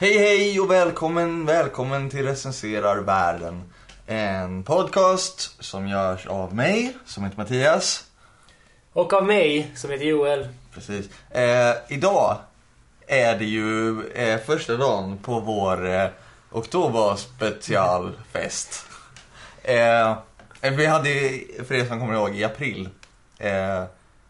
[0.00, 3.62] Hej hej och välkommen, välkommen till Recenserar världen.
[4.06, 8.04] En podcast som görs av mig, som heter Mattias.
[8.92, 10.48] Och av mig, som heter Joel.
[10.74, 11.08] Precis.
[11.30, 12.36] Eh, idag
[13.06, 16.08] är det ju eh, första dagen på vår eh,
[16.50, 18.86] oktoberspecialfest.
[19.62, 20.16] Eh,
[20.60, 21.10] vi hade,
[21.66, 22.88] för er som kommer ihåg, i april
[23.38, 23.82] eh,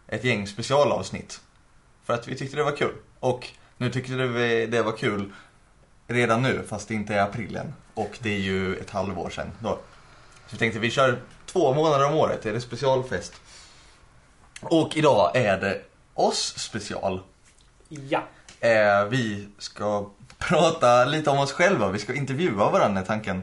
[0.08, 1.40] ett gäng specialavsnitt.
[2.04, 2.94] För att vi tyckte det var kul.
[3.20, 5.32] Och nu tyckte vi det var kul
[6.10, 7.74] redan nu, fast det inte är april än.
[7.94, 9.78] Och det är ju ett halvår sedan då.
[10.46, 13.32] Så vi tänkte vi kör två månader om året, är det specialfest.
[14.60, 15.80] Och idag är det
[16.14, 17.20] oss special.
[17.88, 18.22] Ja.
[18.60, 23.42] Eh, vi ska prata lite om oss själva, vi ska intervjua varandra i tanken.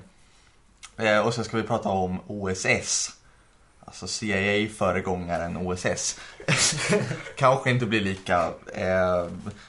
[0.97, 3.16] Eh, och sen ska vi prata om OSS.
[3.87, 6.19] Alltså CIA-föregångaren OSS.
[7.35, 9.25] Kanske inte blir lika eh,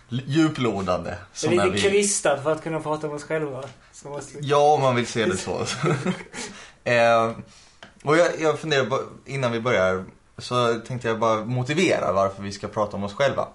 [0.09, 1.11] djuplodande.
[1.11, 1.91] Det Som är när lite vi...
[1.91, 3.65] krystat för att kunna prata om oss själva.
[4.05, 4.39] Måste.
[4.41, 5.61] Ja, om man vill se det så.
[6.85, 7.31] eh,
[8.03, 8.89] och jag, jag funderar
[9.27, 10.05] innan vi börjar
[10.39, 13.49] så tänkte jag bara motivera varför vi ska prata om oss själva.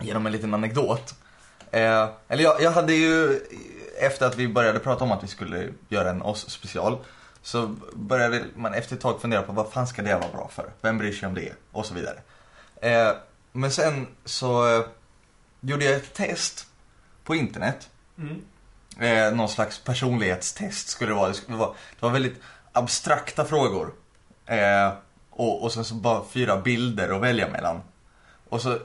[0.00, 1.14] Genom en liten anekdot.
[1.70, 3.40] Eh, eller jag, jag hade ju,
[4.00, 6.98] efter att vi började prata om att vi skulle göra en oss-special,
[7.44, 10.70] så började man efter ett tag fundera på vad fan ska det vara bra för?
[10.80, 11.52] Vem bryr sig om det?
[11.72, 12.18] Och så vidare.
[12.80, 13.12] Eh,
[13.52, 14.86] men sen så eh,
[15.60, 16.66] gjorde jag ett test
[17.24, 17.90] på internet.
[18.18, 18.42] Mm.
[18.98, 21.28] Eh, någon slags personlighetstest skulle det vara.
[21.28, 22.40] Det, skulle vara, det var väldigt
[22.72, 23.92] abstrakta frågor.
[24.46, 24.92] Eh,
[25.30, 27.80] och, och sen så bara fyra bilder att välja mellan.
[28.48, 28.78] Och så,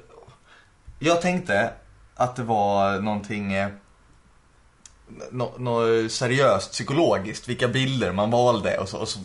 [0.99, 1.73] jag tänkte
[2.15, 3.53] att det var någonting
[5.19, 9.19] eh, nå, nå seriöst psykologiskt, vilka bilder man valde och så, och så,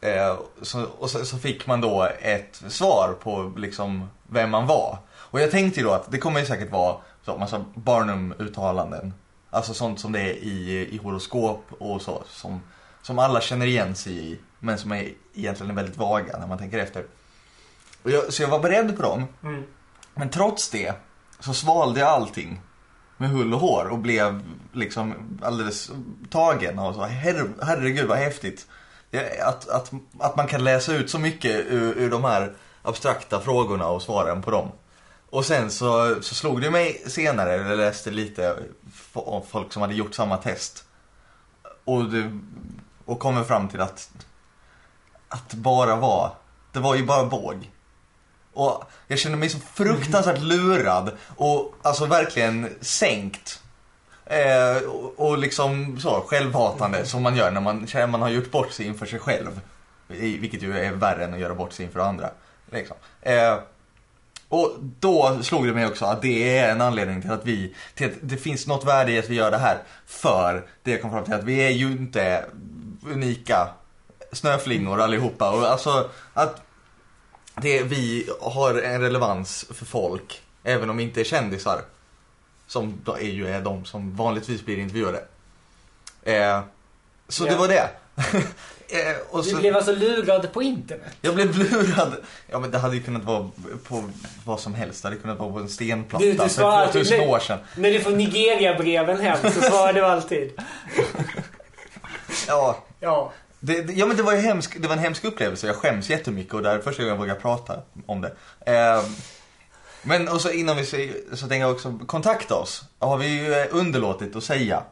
[0.00, 4.98] eh, så, och så, så fick man då ett svar på liksom vem man var.
[5.14, 9.14] Och jag tänkte ju då att det kommer ju säkert vara så, massa Barnum-uttalanden.
[9.50, 12.60] Alltså sånt som det är i, i horoskop och så, som,
[13.02, 16.78] som alla känner igen sig i, men som är egentligen väldigt vaga när man tänker
[16.78, 17.04] efter.
[18.02, 19.62] Och jag, så jag var beredd på dem, Mm.
[20.14, 20.94] men trots det
[21.40, 22.60] så svalde jag allting
[23.22, 25.90] med hull och hår och blev liksom alldeles
[26.30, 28.66] tagen och så Her herregud vad häftigt.
[29.42, 32.52] Att, att, att man kan läsa ut så mycket ur, ur de här
[32.82, 34.68] abstrakta frågorna och svaren på dem.
[35.30, 38.56] Och sen så, så slog det mig senare, jag läste lite
[39.12, 40.84] om folk som hade gjort samma test.
[41.84, 42.38] Och, det,
[43.04, 44.10] och kommer fram till att,
[45.28, 46.30] att bara vara,
[46.72, 47.70] det var ju bara båg.
[48.52, 53.62] Och jag kände mig så fruktansvärt lurad och alltså verkligen sänkt.
[54.26, 58.50] Eh, och, och liksom så självhatande som man gör när man känner man har gjort
[58.50, 59.60] bort sig inför sig själv.
[60.06, 62.30] Vilket ju är värre än att göra bort sig inför andra.
[62.70, 62.96] Liksom.
[63.20, 63.58] Eh,
[64.48, 68.06] och då slog det mig också att det är en anledning till att vi, till
[68.06, 69.78] att det finns något värde i att vi gör det här.
[70.06, 72.44] För det jag kom fram till att vi är ju inte
[73.06, 73.68] unika
[74.32, 75.50] snöflingor allihopa.
[75.50, 76.62] Och alltså att
[77.56, 81.80] det, vi har en relevans för folk, även om vi inte är kändisar.
[82.66, 85.24] Som då är ju är de som vanligtvis blir intervjuade.
[86.22, 86.60] Eh,
[87.28, 87.50] så Ja.
[87.50, 87.88] det var det.
[88.88, 91.16] eh, och Du så, blev alltså lurad på internet.
[91.20, 92.16] jag blev lurad.
[92.50, 93.50] Ja men det hade ju kunnat vara
[93.88, 94.04] på
[94.44, 95.02] vad som helst.
[95.02, 97.28] Det hade kunnat vara på en stenplatta Du- du för svarar alltid- 2000 nej.
[97.28, 97.58] år sedan.
[97.76, 100.52] När du får Nigeria-breven hem så svarar du alltid.
[102.48, 103.32] Ja, Ja.
[103.64, 105.66] Det, det, ja men det var ju hemsk, det var en hemsk upplevelse.
[105.66, 108.32] Jag skäms jättemycket och det är första gången jag vågar prata om det.
[108.66, 109.02] Eh,
[110.02, 112.84] men och så innan vi säger, så tänker jag också, kontakta oss.
[112.98, 114.82] Har vi ju eh, underlåtit att säga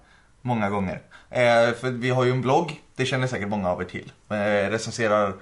[0.43, 1.03] många gånger.
[1.31, 4.13] Eh, för vi har ju en blogg, det känner säkert många av er till.
[4.29, 5.35] Eh, recenserar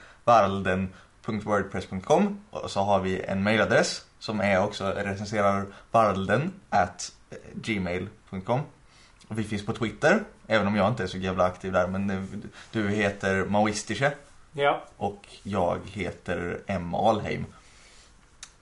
[2.51, 7.13] och så har vi en mailadress som är också recenserarvaralden at
[7.55, 8.61] gmail.com.
[9.29, 11.87] Och vi finns på Twitter, även om jag inte är så jävla aktiv där.
[11.87, 12.23] Men eh,
[12.73, 14.11] du heter Maoistische
[14.53, 14.83] Ja.
[14.97, 16.95] och jag heter M.
[16.95, 17.45] Alheim.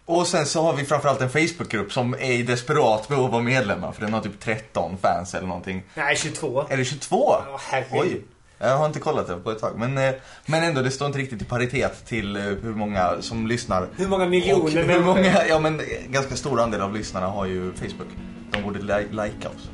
[0.04, 3.92] Och sen så har vi framförallt en Facebookgrupp som är i desperat behov av medlemmar.
[3.92, 5.82] För den har typ 13 fans eller någonting.
[5.94, 6.64] Nej, 22.
[6.68, 7.16] Är det 22?
[7.46, 8.00] Ja, herregud.
[8.00, 8.22] Oj.
[8.58, 9.78] Jag har inte kollat det på ett tag.
[9.78, 10.14] Men, eh,
[10.46, 13.88] men ändå, det står inte riktigt i paritet till eh, hur många som lyssnar.
[13.96, 15.04] Hur många Och miljoner hur människor?
[15.04, 18.08] många, ja men ganska stor andel av lyssnarna har ju Facebook.
[18.50, 19.70] De borde li- likea oss.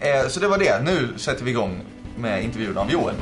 [0.00, 0.82] Eh, så det var det.
[0.84, 1.80] Nu sätter vi igång
[2.16, 3.14] med intervjun av Joel.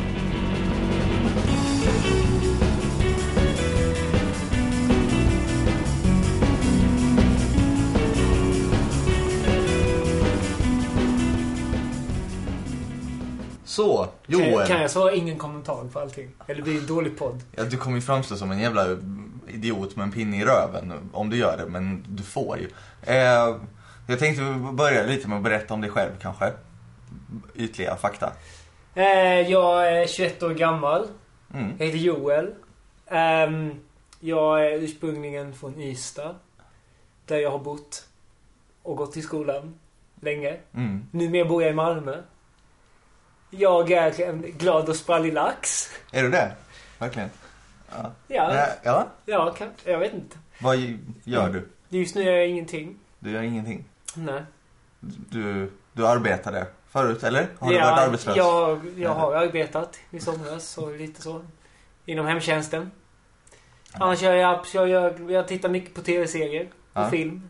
[13.65, 14.67] Så, Joel.
[14.67, 16.31] Kan, jag svara ingen kommentar på allting?
[16.47, 17.43] Eller blir det en dålig podd?
[17.57, 18.87] Ja, du kommer ju framstå som en jävla
[19.49, 22.69] idiot med en pinne i röven om du gör det, men du får ju.
[23.03, 23.57] Eh,
[24.07, 24.43] Jag tänkte
[24.73, 26.53] börja lite med att berätta om dig själv kanske.
[27.55, 28.33] Ytliga fakta.
[28.95, 31.07] Eh, jag är 21 år gammal.
[31.55, 31.73] Mm.
[31.79, 32.55] Jag heter Joel.
[33.07, 33.71] Ehm,
[34.21, 36.35] jag är ursprungligen från Ystad.
[37.27, 38.09] Där jag har bott
[38.83, 39.75] och gått i skolan
[40.21, 40.57] länge.
[40.75, 41.07] Mm.
[41.11, 42.23] Numera bor jag i Malmö.
[43.51, 45.91] Jag är en glad och sprallig lax.
[46.13, 46.53] Är du det?
[46.99, 47.31] Verkligen?
[47.91, 48.13] Ja.
[48.29, 48.67] Ja, Ja.
[48.83, 49.07] ja.
[49.25, 50.37] ja kan, jag vet inte.
[50.61, 50.77] Vad
[51.25, 51.69] gör du?
[51.89, 52.99] Just nu gör jag ingenting.
[53.19, 53.85] Du gör ingenting.
[54.15, 54.43] Nej.
[55.31, 57.49] Du, du arbetade förut, eller?
[57.59, 58.37] Har du ja, varit arbetslös?
[58.37, 61.45] Jag, jag har arbetat i somras och lite så.
[62.07, 62.91] Inom hemtjänsten.
[63.93, 67.11] Annars gör jag, jag, gör, jag tittar mycket på tv-serier och Ja.
[67.11, 67.49] film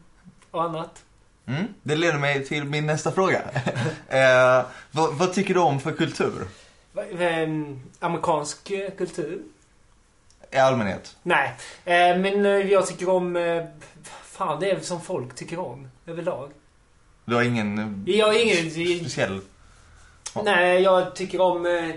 [0.51, 1.05] och annat.
[1.47, 1.65] Mm.
[1.83, 3.43] Det leder mig till min nästa fråga.
[4.09, 6.47] eh, vad, vad tycker du om för kultur?
[7.19, 9.43] Ehm, Amerikansk eh, kultur?
[10.51, 11.17] I allmänhet?
[11.23, 13.37] Nej, eh, men eh, jag tycker om...
[13.37, 13.65] eh,
[14.35, 16.51] Fan, det är som folk tycker om överlag.
[17.25, 18.71] Du har ingen eh, Jag ingen...
[18.71, 19.41] speciell...
[20.45, 21.67] Nej, jag tycker om...
[21.67, 21.91] Eh,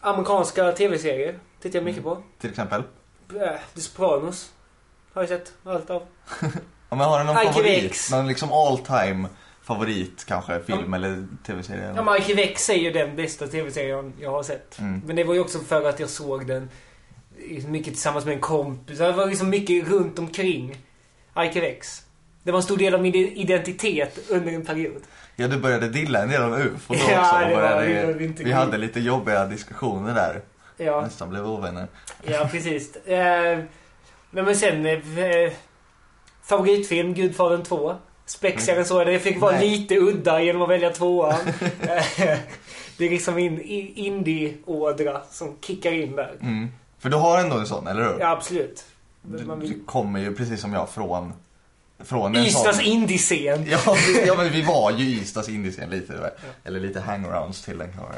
[0.00, 1.38] amerikanska tv-serier.
[1.60, 2.22] Tittar jag mycket på.
[2.40, 2.82] Till exempel?
[3.40, 4.52] Eh, The Sopranos.
[5.12, 6.06] Har jag sett allt av.
[6.88, 8.08] Ja, men har du någon Ike favorit?
[8.10, 9.28] Någon liksom all time
[9.62, 10.60] favorit kanske?
[10.62, 10.96] Film Ja.
[10.96, 11.92] eller tv-serie?
[11.96, 14.78] Ja, Mikey Vex är ju den bästa tv-serien jag har sett.
[14.78, 15.02] Mm.
[15.06, 16.70] Men det var ju också för att jag såg den
[17.68, 18.98] mycket tillsammans med en kompis.
[18.98, 20.76] Det var liksom mycket runt omkring
[21.38, 22.02] Ike Vex.
[22.42, 25.02] Det var en stor del av min identitet under en period.
[25.36, 27.48] Ja, du började dilla en del om UFO då Ja, också.
[27.48, 28.52] det och var- det var vi kul.
[28.52, 30.40] hade lite jobbiga diskussioner där.
[30.76, 31.86] Ja, Nästan blev ovänner.
[32.24, 32.96] ja precis.
[32.96, 33.58] Eh,
[34.30, 34.86] men sen...
[34.86, 35.52] Eh,
[36.44, 37.94] favoritfilm, Gudfadern 2.
[38.26, 39.12] Spexigare än så är det.
[39.12, 39.70] Jag fick vara Nej.
[39.70, 41.34] lite udda genom att välja tvåan.
[41.82, 42.38] Eh,
[42.98, 46.32] det är liksom in, i- indie-ådra som kickar in där.
[46.40, 46.68] Mm.
[47.02, 48.20] För du har ändå en sån, eller hur?
[48.20, 48.84] Ja, absolut.
[49.22, 51.32] Du, Man du kommer ju precis som jag från,
[51.98, 52.80] från en sån...
[52.80, 53.66] indie-scen.
[53.70, 53.96] Ja,
[54.26, 56.32] ja, men vi var ju Ystads indiescen lite.
[56.64, 58.14] Eller lite hangarounds till den kanske.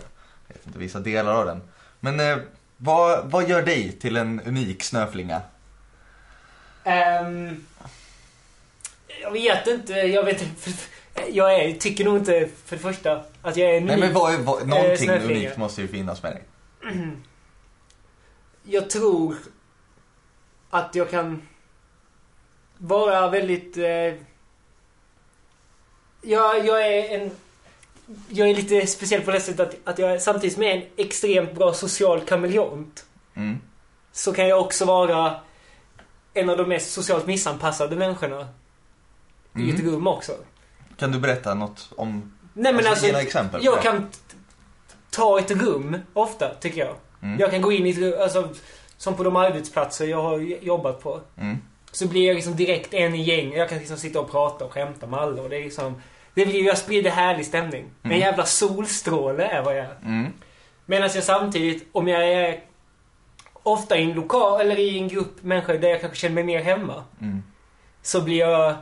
[0.49, 1.63] Jag vet inte, vissa delar av den.
[2.01, 2.37] Men eh,
[2.77, 5.41] vad, vad gör dig till en unik snöflinga?
[6.85, 7.67] Ehm,
[9.23, 9.93] jag vet inte.
[9.93, 10.71] Jag vet inte.
[11.33, 13.89] Jag är, tycker nog inte för det första att jag är unik.
[13.89, 15.41] Nej men vad, vad, någonting snöflinga.
[15.41, 16.43] unikt måste ju finnas med dig.
[18.65, 19.37] Jag tror
[20.71, 21.43] att jag kan
[22.79, 23.77] vara väldigt...
[23.77, 24.15] Eh,
[26.23, 27.31] jag, jag är en...
[28.29, 30.87] Jag är lite speciell på det sättet att, att jag samtidigt som jag är en
[30.97, 33.07] extremt bra social kameleont
[33.37, 33.59] Mm.
[34.13, 35.41] så kan jag också vara
[36.35, 38.49] en av de mest socialt missanpassade människorna
[39.57, 39.93] i ett Mm.
[39.93, 40.33] rum också.
[40.97, 42.33] Kan du berätta något om...
[42.53, 44.09] Nej men alltså, några exempel jag kan
[45.11, 46.95] ta ett rum ofta, tycker jag.
[47.25, 47.41] Mm.
[47.41, 48.49] Jag kan gå in i alltså
[48.97, 51.21] som på de arbetsplatser jag har jobbat på.
[51.37, 51.57] Mm.
[51.93, 53.53] Så blir jag liksom direkt en i gäng.
[53.53, 56.03] Jag kan liksom sitta och prata och skämta med alla och det är liksom...
[56.35, 57.85] Det blir, jag sprider härlig stämning.
[58.03, 58.21] En Mm.
[58.21, 59.97] jävla solstråle är vad jag är.
[60.05, 60.33] Mm.
[60.87, 62.61] Medan jag samtidigt, om jag är
[63.63, 66.63] ofta i en lokal eller i en grupp människor där jag kanske känner mig mer
[66.63, 67.05] hemma.
[67.21, 67.43] Mm.
[68.03, 68.75] Så blir jag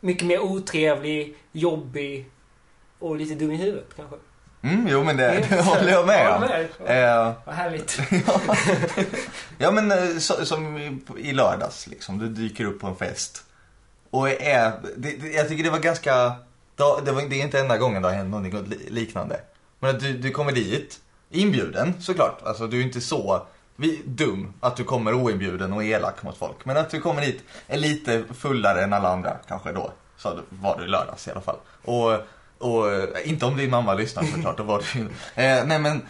[0.00, 2.30] mycket mer otrevlig, jobbig
[2.98, 4.16] och lite dum i huvudet kanske.
[4.64, 6.40] Mm, jo men det, det håller jag med Ja, om.
[6.40, 7.08] med.
[7.28, 7.98] Eh, Vad härligt.
[9.58, 13.42] ja men eh, så, som i, i lördags liksom, du dyker upp på en fest.
[14.10, 16.14] Och är, det, det, jag tycker det var ganska,
[17.04, 19.40] det, var, det är inte enda gången det har hänt li- liknande.
[19.80, 24.52] Men att du, du kommer dit, inbjuden såklart, alltså du är inte så vi, dum
[24.60, 26.64] att du kommer oinbjuden och elak mot folk.
[26.64, 29.92] Men att du kommer dit är lite fullare än alla andra kanske då.
[30.16, 31.56] Så var du i lördags i alla fall.
[31.84, 32.12] Och,
[32.58, 36.02] och eh, inte om din mamma lyssnar såklart, då var du ju- eh, Nej men,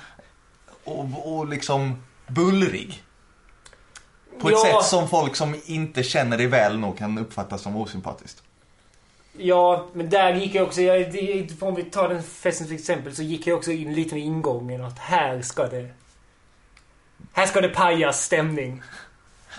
[0.84, 3.02] och, och liksom bullrig.
[4.40, 4.80] På ett Ja.
[4.80, 8.42] sätt som folk som inte känner dig väl nog kan uppfatta som osympatiskt.
[9.36, 13.14] Ja, men där gick jag också, jag, det- om vi tar den festen till exempel,
[13.16, 15.88] så gick jag också in lite med ingången att här ska det...
[17.32, 18.82] Här ska det pajas stämning.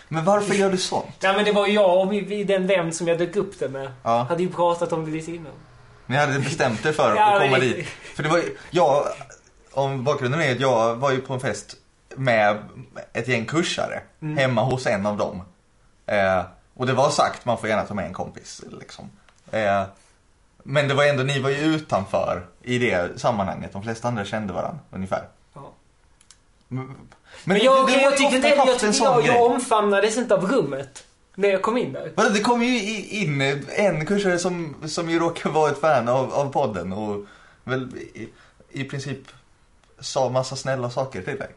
[0.07, 1.15] Men varför gör du sånt?
[1.19, 2.13] Ja men det var jag och
[2.45, 3.91] den vän som jag dök upp det med.
[4.03, 5.51] Ja, Hade ju pratat om det lite innan.
[6.05, 7.87] Ni hade bestämt er för att komma dit.
[8.15, 9.05] För det var ju- jag,
[9.71, 11.75] om bakgrunden är att jag var ju på en fest
[12.15, 12.57] med
[13.13, 14.37] ett gäng kursare Mm.
[14.37, 15.41] hemma hos en av dem.
[16.05, 16.41] Eh,
[16.73, 19.09] och det var sagt, man får gärna ta med en kompis liksom.
[19.51, 19.83] Eh,
[20.63, 23.73] men det var ändå, ni var ju utanför i det sammanhanget.
[23.73, 25.23] De flesta andra kände varandra ungefär.
[25.53, 25.71] Ja.
[26.67, 26.95] Men,
[27.43, 31.03] Men, jag, du har jag, ju tyckte inte, jag, jag, jag omfamnades inte av rummet.
[31.35, 32.11] När jag kom in där.
[32.15, 33.41] Vadå, det kom ju i- in
[33.75, 37.25] en kursare som, som ju råkar vara ett fan av, av podden och
[37.63, 38.29] väl i,
[38.71, 39.19] i princip
[39.99, 41.49] sa massa snälla saker till dig.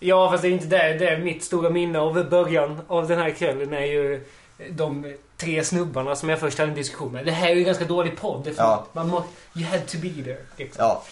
[0.00, 0.98] Ja, fast det är inte det.
[0.98, 4.24] Det är mitt stora minne av början av den här kvällen är ju
[4.70, 7.24] de tre snubbarna som jag först hade en diskussion med.
[7.24, 8.50] Det här är ju en ganska dålig podd.
[8.56, 8.86] Ja.
[8.92, 9.24] man må,
[9.54, 10.38] you had to be there.
[10.56, 10.84] Liksom.
[10.84, 11.02] Ja.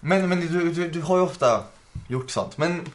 [0.00, 1.64] Men, men du, du, du har ju ofta
[2.08, 2.58] gjort sånt.
[2.58, 2.92] Men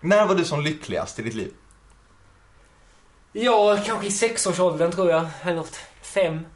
[0.00, 1.52] när var du som lyckligast i ditt liv?
[3.32, 5.26] Ja, kanske i sexårsåldern tror jag.
[5.42, 5.76] Eller något.
[6.02, 6.46] Fem.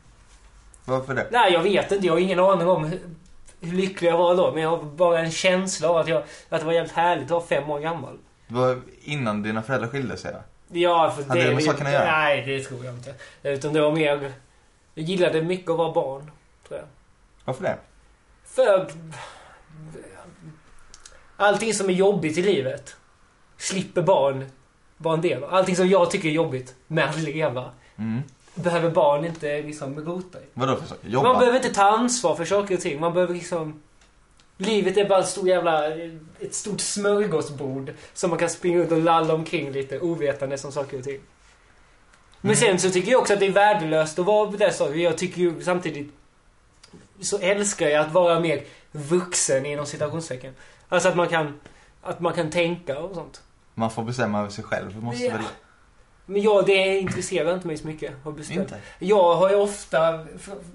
[0.84, 1.28] Varför det?
[1.30, 2.06] Nej, jag vet inte.
[2.06, 3.00] Jag har ingen aning om hur,
[3.60, 4.52] lycklig jag var då.
[4.52, 7.30] Men jag har bara en känsla av att, jag, att det var jävligt härligt att
[7.30, 8.18] vara fem år gammal.
[8.48, 10.34] Det var innan dina föräldrar skilde sig?
[10.68, 12.04] Ja, för Hade det med saken att göra?
[12.04, 13.14] Nej, det tror jag inte.
[13.42, 14.32] Utan det var mer...
[14.94, 16.30] Jag gillade mycket att vara barn,
[16.68, 16.88] tror jag.
[17.44, 17.78] Varför det?
[18.44, 18.90] För...
[21.36, 22.96] Allting som är jobbigt i livet
[23.56, 24.50] slipper barn
[25.04, 25.54] vara en del av.
[25.54, 28.22] Allting som jag tycker är jobbigt med att leva Mm.
[28.54, 30.42] behöver barn inte liksom rota i.
[30.54, 31.08] Vadå för saker?
[31.08, 31.28] Jobba?
[31.28, 33.00] Man behöver inte ta ansvar för saker och ting.
[33.00, 33.80] Man behöver liksom...
[34.56, 35.88] Livet är bara ett stort jävla...
[36.40, 40.98] Ett stort smörgåsbord som man kan springa runt och lalla omkring lite ovetande som saker
[40.98, 41.20] och ting.
[42.40, 42.56] Men Mm.
[42.56, 44.94] sen så tycker jag också att det är värdelöst att vara på det saker.
[44.94, 46.12] Jag tycker ju samtidigt...
[47.20, 50.54] Så älskar jag att vara mer vuxen inom citationstecken.
[50.88, 51.60] Alltså att man kan...
[52.02, 53.42] Att man kan tänka och sånt.
[53.74, 55.02] Man får bestämma över sig själv.
[55.02, 55.32] Måste Ja.
[55.32, 55.42] väl...
[56.26, 58.12] Men jag, det intresserar inte mig så mycket.
[58.50, 58.80] Inte?
[58.98, 60.26] Jag har ju ofta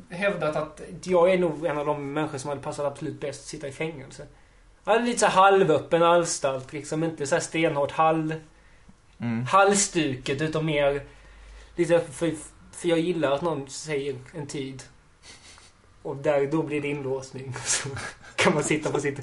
[0.10, 3.46] hävdat att jag är nog en av de människor som hade passat absolut bäst att
[3.48, 4.28] sitta i fängelse.
[4.84, 8.36] Hade lite så halvöppen anstalt, liksom inte så här stenhårt halv,
[9.22, 9.46] Mm.
[9.46, 11.02] halvstuket utan mer
[11.76, 12.34] lite för,
[12.72, 14.84] för jag gillar att någon säger en tid.
[16.02, 17.54] Och där, då blir det inlåsning.
[17.66, 17.90] Så
[18.36, 19.20] kan man sitta på sitt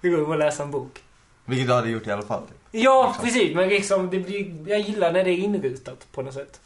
[0.00, 1.02] rum och läsa en bok.
[1.44, 2.42] Vilket du hade gjort i alla fall.
[2.82, 3.24] Ja, Liksom.
[3.24, 3.54] precis.
[3.56, 6.60] Men liksom, det blir, jag gillar när det är inrutat på något sätt.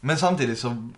[0.00, 0.88] Men samtidigt så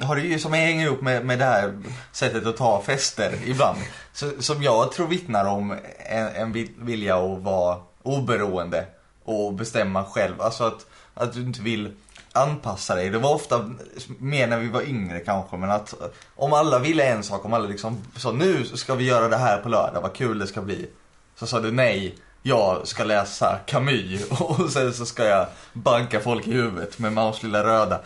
[0.00, 3.78] har det ju som hänger ihop med, med det här sättet att ta fester ibland.
[4.12, 8.86] Så, som jag tror vittnar om en, en vil- vilja att vara oberoende
[9.24, 10.40] och bestämma själv.
[10.42, 11.92] Alltså att, att du inte vill
[12.32, 13.10] anpassa dig.
[13.10, 13.70] Det var ofta
[14.18, 15.94] mer när vi var yngre kanske, men att
[16.36, 19.58] om alla ville en sak, om alla liksom sa nu ska vi göra det här
[19.58, 20.88] på lördag, vad kul det ska bli.
[21.36, 26.46] Så sa du nej, jag ska läsa Camus och sen så ska jag banka folk
[26.46, 28.00] i huvudet med Maus lilla röda.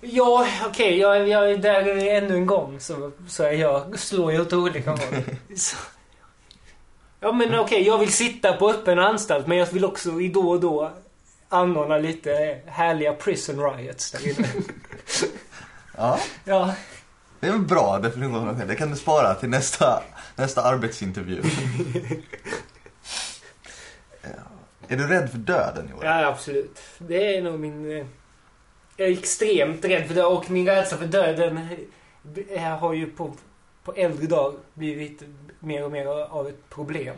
[0.00, 0.98] Ja, okej.
[0.98, 4.98] jag, jag är där ännu en gång så, så jag, slår jag åt olika håll.
[5.56, 5.76] Så.
[7.20, 7.82] Ja, men okej.
[7.86, 10.92] jag vill sitta på öppen anstalt men jag vill också i då och då
[11.48, 14.48] anordna lite härliga prison riots där inne.
[15.96, 16.74] Ja, Ja.
[17.40, 18.62] det är en bra definition.
[18.66, 20.02] Det kan du spara till nästa,
[20.38, 21.42] nästa arbetsintervju.
[24.88, 26.04] Är du rädd för döden Johan?
[26.06, 26.80] ja, absolut.
[26.98, 27.90] Det är nog min...
[27.98, 28.06] eh,
[28.96, 31.58] Jag är extremt rädd för döden och min rädsla för döden
[32.50, 33.32] eh, har ju på,
[33.84, 35.22] på äldre dag blivit
[35.60, 37.14] mer och mer av ett problem.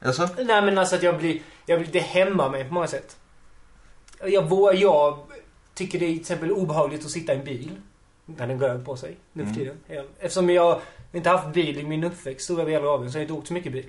[0.00, 0.28] Alltså?
[0.36, 3.16] Nej men alltså att jag blir, jag blir, det hämmar mig på många sätt.
[4.24, 5.18] Jag, vågar, jag
[5.74, 7.70] tycker det är till exempel obehagligt att sitta i en bil.
[8.26, 9.76] När den rör på sig nu för Mm.
[9.86, 10.06] tiden.
[10.18, 10.80] Eftersom jag
[11.12, 13.46] inte haft bil i min uppväxt stora delar av den så har jag inte åkt
[13.46, 13.86] så mycket bil.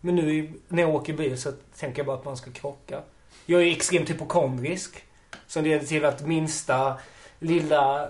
[0.00, 3.00] Men nu när jag åker bil så tänker jag bara att man ska krocka.
[3.46, 5.04] Jag är extremt hypokondrisk.
[5.46, 6.96] Som leder till att minsta
[7.38, 8.02] lilla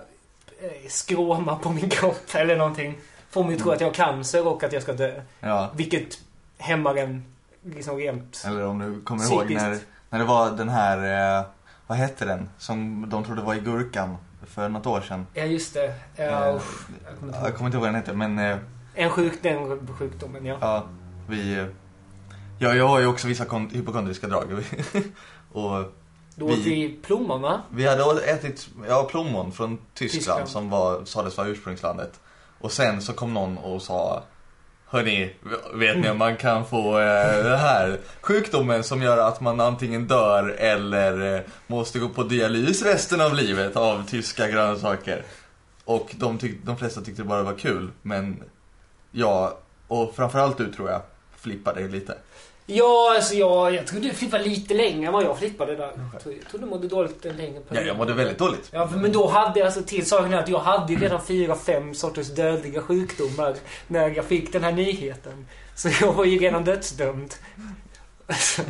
[0.61, 2.97] eh, skråma på min kropp eller någonting
[3.29, 5.21] får mig att tro att jag har cancer och att jag ska dö.
[5.39, 5.71] Ja.
[5.75, 6.19] Vilket
[6.57, 7.25] hämmar en
[7.63, 9.61] liksom rent Eller om du kommer ihåg psykiskt.
[9.61, 11.45] när, när det var den här, eh,
[11.87, 12.49] vad hette den?
[12.57, 14.17] Som de trodde var i Gurkan
[14.47, 15.27] för något år sedan.
[15.33, 15.93] Ja, just det.
[16.15, 18.57] Ja, Eh, jag kommer inte Jag kommer inte ihåg vad den hette men eh,
[18.93, 20.57] En sjuk, den sjukdomen, ja.
[20.61, 20.83] ja,
[21.27, 21.65] vi...
[22.59, 24.51] Ja, jag har ju också vissa kon- hypokondriska drag.
[25.51, 25.71] och
[26.35, 27.61] Då vi- åt vi plommon, va?
[27.71, 30.47] Vi hade ätit ja, plommon från Tyskland, Tyskland.
[30.49, 32.19] som var, sades vara ursprungslandet.
[32.59, 34.23] Och sen så kom någon och sa
[34.93, 35.33] Hörni,
[35.73, 40.07] vet ni om man kan få eh, det här sjukdomen som gör att man antingen
[40.07, 45.23] dör eller eh, måste gå på dialys resten av livet av tyska grönsaker.
[45.85, 48.43] Och de, tyck, de flesta tyckte bara det var kul, men
[49.11, 49.53] jag,
[49.87, 51.01] och framförallt du tror jag,
[51.37, 52.17] flippade lite.
[52.73, 55.91] Ja, alltså jag, jag tror du flippade lite längre än vad jag flippade där.
[56.13, 57.87] Jag tror, jag tror du mådde dåligt en längre Ja, period.
[57.87, 58.69] jag mådde väldigt dåligt.
[58.71, 61.93] Ja, men då hade jag alltså till saken att jag hade ju redan fyra, fem
[61.95, 63.55] sorters dödliga sjukdomar
[63.87, 65.47] när jag fick den här nyheten.
[65.75, 67.33] Så jag var ju redan dödsdömd.
[68.27, 68.61] Alltså,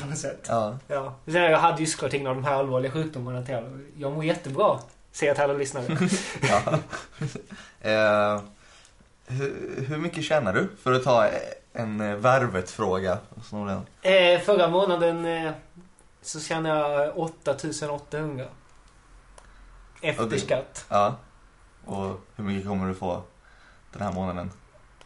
[0.00, 0.44] på något sätt.
[0.48, 0.78] Ja.
[0.88, 1.14] Ja.
[1.24, 3.54] Jag hade ju såklart ingen av de här allvarliga sjukdomarna till.
[3.98, 4.78] Jag mår jättebra,
[5.12, 5.84] säger jag till alla lyssnare.
[6.42, 6.78] Ja.
[7.90, 8.42] eh,
[9.26, 10.68] hur, hur mycket tjänar du?
[10.82, 11.28] För att ta
[11.76, 13.18] en eh, värvet-fråga.
[14.02, 15.52] Eh, förra månaden eh,
[16.22, 18.44] så tjänade jag 8800.
[20.00, 20.86] Efter Och det- skatt.
[20.88, 21.16] Ja.
[21.84, 23.22] Och hur mycket kommer du få
[23.92, 24.50] den här månaden?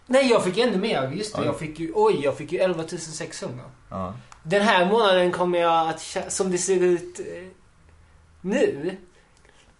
[0.06, 1.10] Nej, jag fick ännu mer.
[1.10, 1.46] Just det, Oj.
[1.46, 3.64] jag fick ju, oj, jag fick ju 11 600.
[3.90, 4.14] Ja.
[4.42, 7.44] Den här månaden kommer jag att, som det ser ut eh,
[8.40, 8.96] Nu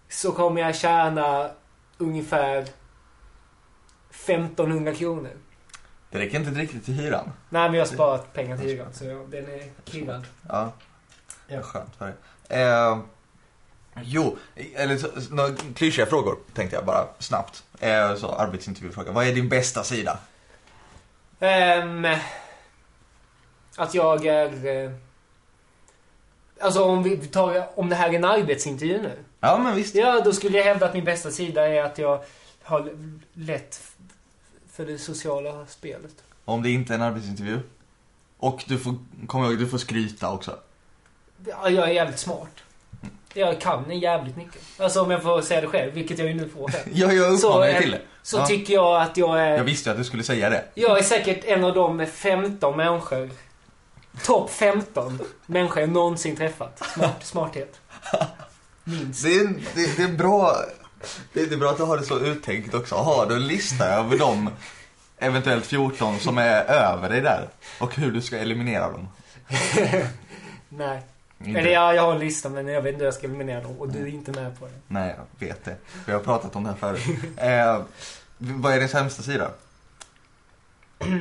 [0.09, 1.49] så kommer jag tjäna
[1.97, 2.65] ungefär
[4.11, 5.31] 1500 kronor.
[6.11, 7.31] Det räcker inte riktigt till hyran.
[7.49, 10.25] Nej, men jag har sparat pengar till hyran så den är kirrad.
[10.49, 10.71] Ja,
[11.47, 11.61] Ja.
[11.61, 12.15] skönt för dig.
[12.61, 12.97] Eh,
[14.03, 14.37] jo,
[14.75, 17.63] eller några klyschiga frågor tänkte jag bara snabbt.
[17.79, 19.11] Eh, så arbetsintervjufråga.
[19.11, 20.19] Vad är din bästa sida?
[21.39, 22.07] Ehm,
[23.77, 24.65] att jag är...
[24.85, 24.91] eh,
[26.61, 29.11] Alltså om vi tar, om det här är en arbetsintervju nu.
[29.39, 29.95] Ja, men visst.
[29.95, 32.23] Ja, då skulle jag hävda att min bästa sida är att jag
[32.63, 32.91] har
[33.33, 33.81] lätt
[34.73, 36.15] för det sociala spelet.
[36.45, 37.59] Om det inte är en arbetsintervju.
[38.37, 38.95] Och du får,
[39.27, 40.55] kom ihåg, du får skryta också.
[41.45, 42.51] Ja, jag är jävligt smart.
[43.33, 44.61] Jag kan jävligt mycket.
[44.77, 46.71] Alltså om jag får säga det själv, vilket jag ju nu får.
[46.93, 48.01] Ja, jag uppmanar dig eh, till det.
[48.23, 48.45] Så Ja.
[48.45, 49.57] tycker jag att jag är...
[49.57, 50.65] Jag visste ju att du skulle säga det.
[50.75, 53.29] Jag är säkert en av de 15 människor,
[54.23, 56.81] topp 15 människor jag någonsin träffat.
[56.93, 57.79] Smart, smarthet.
[58.83, 59.23] Minst.
[59.23, 60.55] Det är, det, det är bra
[61.33, 62.95] det, är bra att du har det så uttänkt också.
[62.95, 64.49] Har du en lista över de
[65.17, 67.47] eventuellt 14 som är över dig där?
[67.79, 69.07] Och hur du ska eliminera dem?
[70.69, 71.01] Nej.
[71.45, 73.61] Inte- Eller jag, jag har en lista men jag vet inte hur jag ska eliminera
[73.61, 74.71] dem och du är inte med på det.
[74.87, 75.75] Nej, jag vet det.
[76.05, 77.01] Vi har pratat om det här förut.
[77.37, 77.81] Eh,
[78.37, 79.51] vad är din sämsta sida?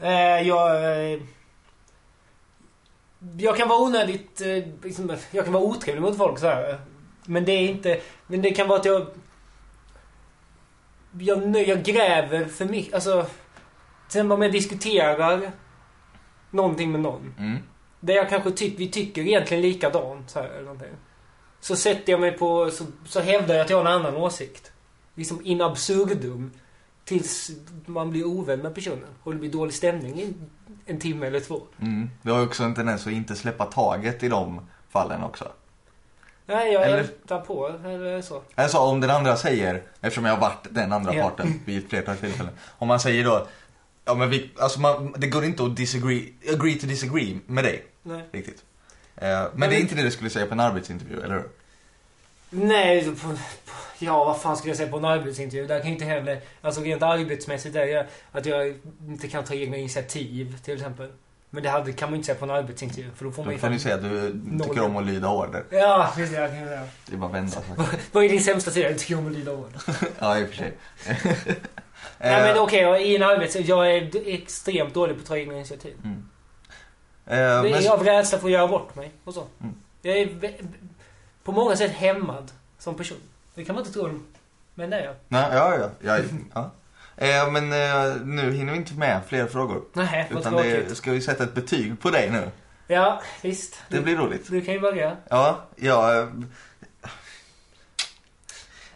[0.00, 0.10] Eh,
[0.48, 0.84] jag...
[1.12, 1.20] Eh,
[3.38, 4.40] jag kan vara onödigt...
[4.40, 6.80] Eh, liksom, jag kan vara otrevlig mot folk så här.
[7.28, 8.00] Men det är inte...
[8.26, 9.06] Men det kan vara att jag...
[11.18, 12.94] Jag, jag gräver för mycket.
[12.94, 13.26] Alltså...
[14.08, 15.52] Sen om jag diskuterar
[16.50, 17.34] någonting med någon.
[17.38, 17.58] Mm.
[18.00, 20.88] Där jag kanske tycker, vi tycker egentligen likadant så här, eller någonting.
[21.60, 24.72] Så sätter jag mig på, så, så hävdar jag att jag har en annan åsikt.
[25.14, 26.50] Liksom in absurdum.
[27.04, 27.50] Tills
[27.86, 29.08] man blir ovän med personen.
[29.22, 30.34] Och det blir dålig stämning i
[30.86, 31.62] en timme eller två.
[31.80, 32.10] Mm.
[32.22, 35.52] Du har också en tendens att inte släppa taget i de fallen också.
[36.48, 38.42] Nej, jag Eller- ältar på, eller så.
[38.54, 41.22] Alltså om den andra säger, eftersom jag har varit den andra Ja.
[41.28, 42.52] parten vid ett flertal tillfällen.
[42.78, 43.46] Om man säger då,
[44.04, 47.84] ja men vi, alltså man, det går inte att disagree, agree to disagree med dig.
[48.02, 48.22] Nej.
[48.32, 48.62] Riktigt.
[49.16, 51.48] Eh, men det är inte det du skulle säga på en arbetsintervju, eller hur?
[52.50, 53.36] Nej, på, på,
[53.98, 55.66] ja vad fan skulle jag säga på en arbetsintervju?
[55.66, 58.74] Där kan jag inte heller, alltså rent arbetsmässigt är jag, att jag
[59.08, 61.12] inte kan ta egna initiativ till exempel.
[61.50, 63.60] Men det hade, kan man inte säga på en arbetsintervju för då får man Då
[63.60, 64.68] kan du säga att du Noll.
[64.68, 65.64] tycker om att lyda order.
[65.70, 66.88] Ja, jag kan göra det.
[67.06, 67.56] Det är bara vända.
[68.12, 68.90] Vad är din sämsta sida?
[68.90, 69.72] Jag tycker om att lyda ord.
[70.18, 70.72] ja, i och för sig.
[72.18, 73.56] Nej men Eh, okej, jag är i en arbets...
[73.56, 75.96] Jag är extremt dålig på att ta egna initiativ.
[76.04, 76.28] mm.
[77.26, 79.46] Eh, men, är av rädsla för att göra bort mig och så.
[79.60, 79.74] Mm.
[80.02, 80.54] Jag är
[81.44, 83.18] på många sätt hämmad som person.
[83.54, 84.20] Det kan man inte tro,
[84.74, 85.14] men det är jag.
[85.28, 85.90] nej, ja, ja.
[86.00, 86.18] ja,
[86.54, 86.70] ja.
[87.20, 89.84] Eh, men eh, nu hinner vi inte med fler frågor.
[89.92, 90.88] Nej, vad Utan tråkigt.
[90.88, 92.50] det, ska vi sätta ett betyg på dig nu?
[92.86, 93.76] Ja, visst.
[93.88, 94.50] Det blir roligt.
[94.50, 95.16] du kan ju börja.
[95.30, 96.18] Ja, ja.
[96.20, 96.28] eh,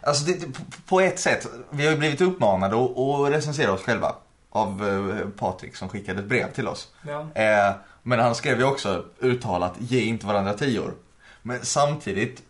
[0.01, 3.71] Alltså det, det- på- på ett sätt, vi har ju blivit uppmanade att, att recensera
[3.71, 4.15] oss själva.
[4.49, 4.87] Av
[5.19, 6.87] eh, Patrik som skickade ett brev till oss.
[7.07, 7.27] Ja.
[7.35, 10.93] Eh, men han skrev ju också uttalat, ge inte varandra tior.
[11.41, 12.41] Men samtidigt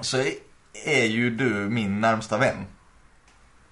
[0.00, 0.32] så är,
[0.84, 2.66] är ju du min närmsta vän.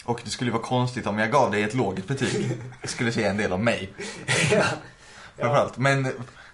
[0.05, 2.51] Och det skulle vara konstigt om jag gav dig ett lågt betyg.
[2.83, 3.93] Det skulle säga en del om mig.
[4.53, 4.65] ja.
[5.37, 5.77] Framförallt.
[5.77, 6.05] Men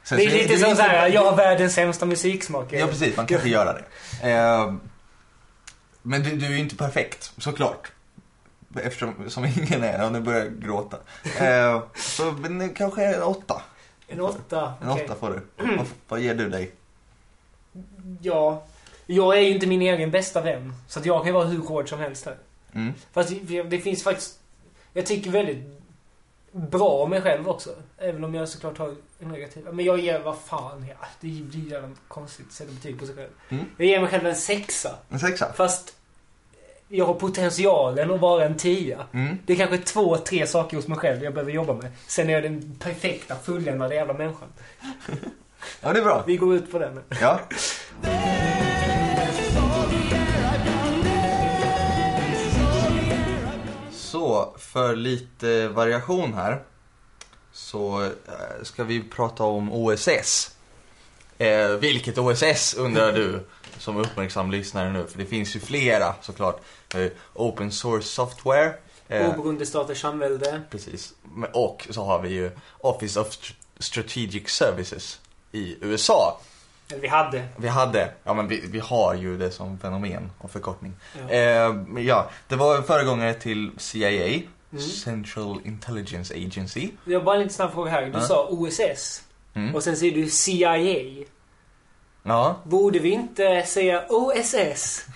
[0.02, 2.72] sen Det är så lite som såhär, jag har världens sämsta musiksmak.
[2.72, 3.84] Ja precis, man kan inte göra det.
[4.30, 4.74] Eh,
[6.02, 7.92] men du, du är ju inte perfekt, såklart.
[8.76, 10.96] Eftersom som ingen är och nu börjar jag gråta.
[11.40, 13.62] Eh, så men, kanske en åtta.
[14.08, 14.72] En åtta.
[14.82, 15.66] En åtta får du.
[15.76, 16.72] Vad, vad ger du dig?
[18.20, 18.62] Ja.
[19.06, 20.74] Jag är ju inte min egen bästa vän.
[20.88, 22.36] Så att jag kan ju vara hur hård som helst här.
[22.74, 22.92] Mm.
[23.12, 24.38] Fast det, det finns faktiskt...
[24.92, 25.80] Jag tycker väldigt
[26.52, 27.70] bra om mig själv också.
[27.98, 29.66] Även om jag såklart har en negativ...
[29.72, 33.14] Men jag ger, vad fan, ja, det blir jävla konstigt att sätta betyg på sig
[33.14, 33.30] själv.
[33.48, 33.64] Mm.
[33.76, 34.96] Jag ger mig själv en sexa.
[35.08, 35.52] En sexa?
[35.52, 35.96] Fast
[36.88, 39.06] jag har potentialen att vara en tia.
[39.12, 39.38] Mm.
[39.46, 41.90] Det är kanske två, tre saker hos mig själv jag behöver jobba med.
[42.06, 44.48] Sen är jag den perfekta, fulländade jävla människan.
[45.80, 46.24] Ja, det är bra.
[46.26, 47.00] Vi går ut på den.
[47.20, 47.40] Ja.
[54.10, 56.62] Så, för lite variation här
[57.52, 58.10] så eh,
[58.62, 60.50] ska vi prata om OSS.
[61.38, 63.46] Eh, vilket OSS undrar du
[63.78, 65.06] som uppmärksam lyssnare nu?
[65.06, 66.60] För det finns ju flera såklart.
[66.94, 68.74] Eh, open source software.
[69.08, 70.62] Eh, Oberoende staters samvälde.
[70.70, 71.12] Precis.
[71.52, 75.20] Och så har vi ju Office of Str- Strategic Services
[75.52, 76.40] i USA.
[76.90, 77.48] Eller vi hade.
[77.56, 80.92] Vi hade, ja men vi, vi har ju det som fenomen och förkortning.
[81.28, 81.30] Ja.
[81.34, 84.40] Eh, ja, det var en föregångare till CIA,
[84.72, 84.82] Mm.
[84.84, 86.90] Central Intelligence Agency.
[87.04, 88.02] Jag har bara en liten snabb fråga här.
[88.02, 88.20] Du Ja.
[88.20, 89.22] sa OSS.
[89.54, 89.74] Mm.
[89.74, 91.24] Och sen säger du CIA.
[92.22, 92.56] Ja.
[92.64, 95.06] Borde vi inte säga OSS?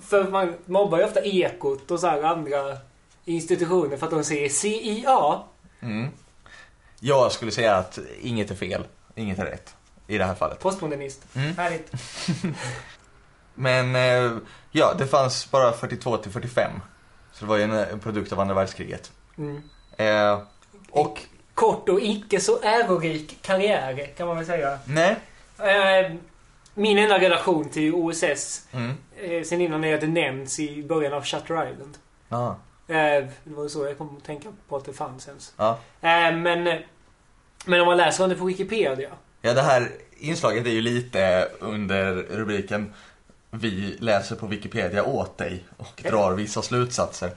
[0.00, 2.76] För man mobbar ju ofta Ekot och så här andra
[3.24, 5.42] institutioner för att de säger CIA.
[5.80, 6.08] Mm.
[7.00, 9.74] Jag skulle säga att inget är fel, inget är rätt
[10.06, 10.60] i det här fallet.
[10.60, 11.24] Postmodernist.
[11.36, 11.56] Mm.
[11.56, 11.92] Härligt.
[13.54, 14.32] Men eh,
[14.70, 16.70] ja, det fanns bara 42 till 45.
[17.32, 19.12] Så det var ju en, en produkt av andra världskriget.
[19.38, 19.62] Mm.
[19.96, 20.40] Eh,
[20.90, 21.20] och,
[21.54, 24.78] Kort och icke så ärorik karriär kan man väl säga.
[24.84, 25.16] nej.
[25.58, 26.12] Eh,
[26.74, 28.94] min enda relation till OSS Mm.
[29.16, 31.98] eh, sen innan är att det nämns i början av Shutter Island.
[32.28, 32.56] Ja.
[32.88, 32.94] Eh,
[33.44, 35.52] det var så jag kom att tänka på att det fanns ens.
[35.56, 35.70] Ja.
[36.00, 36.78] Eh, men, eh,
[37.64, 39.10] men om man läser om det på Wikipedia.
[39.44, 42.94] Ja, det här inslaget är ju lite under rubriken
[43.50, 47.30] Vi läser på Wikipedia åt dig och drar vissa slutsatser.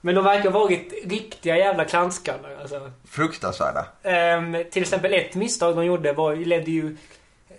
[0.00, 2.90] Men de verkar ha varit riktiga jävla klantskallar alltså.
[3.08, 3.86] Fruktansvärda.
[4.02, 6.96] Ehm, till exempel ett misstag de gjorde var, ledde ju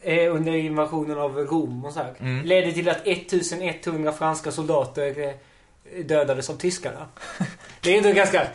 [0.01, 2.13] eh, under invasionen av Rom och så här.
[2.19, 2.45] Mm.
[2.45, 7.07] Ledde till att 1100 franska soldater eh, dödades av tyskarna.
[7.81, 8.47] Det är ändå ganska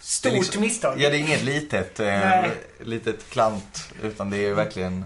[0.00, 1.00] stort liksom- misstag.
[1.00, 2.44] Ja, det är inget litet, eh,
[2.80, 5.04] litet klant, utan det är verkligen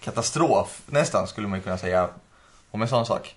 [0.00, 2.08] katastrof nästan skulle man kunna säga
[2.70, 3.34] om en sån sak.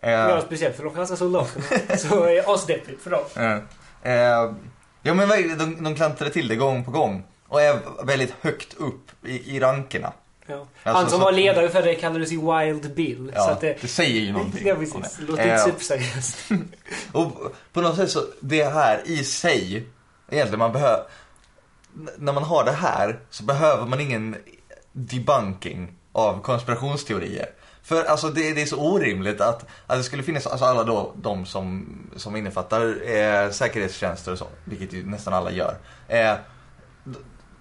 [0.00, 1.96] Eh, Ja, speciellt för de franska soldaterna.
[1.98, 3.24] så är det asdeppigt för dem.
[4.02, 4.52] eh, eh,
[5.02, 9.10] ja men de, de klantade till det gång på gång och är väldigt högt upp
[9.26, 10.12] i, i rankerna.
[10.46, 10.54] Ja.
[10.54, 13.32] Alltså, Han som var ledare för det kallades ju Wild Bill.
[13.34, 14.66] Ja, så att det, det säger ju någonting.
[14.66, 14.94] Ja, precis.
[15.16, 15.24] det.
[15.26, 16.36] Låter inte Eh, superseriöst.
[17.12, 17.32] Och
[17.72, 19.86] på något sätt så, det här i sig,
[20.32, 21.04] egentligen man behöver,
[22.16, 24.36] när man har det här så behöver man ingen
[24.92, 27.46] debunking av konspirationsteorier.
[27.82, 31.12] För alltså det, det är så orimligt att, att det skulle finnas, alltså alla då,
[31.16, 35.76] de som, som innefattar eh, säkerhetstjänster och så, vilket ju nästan alla gör.
[36.08, 36.34] Eh,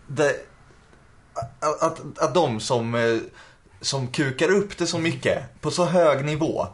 [0.07, 0.35] det,
[1.59, 3.17] att, att, att de som, eh,
[3.81, 6.67] som kukar upp det så mycket på så hög nivå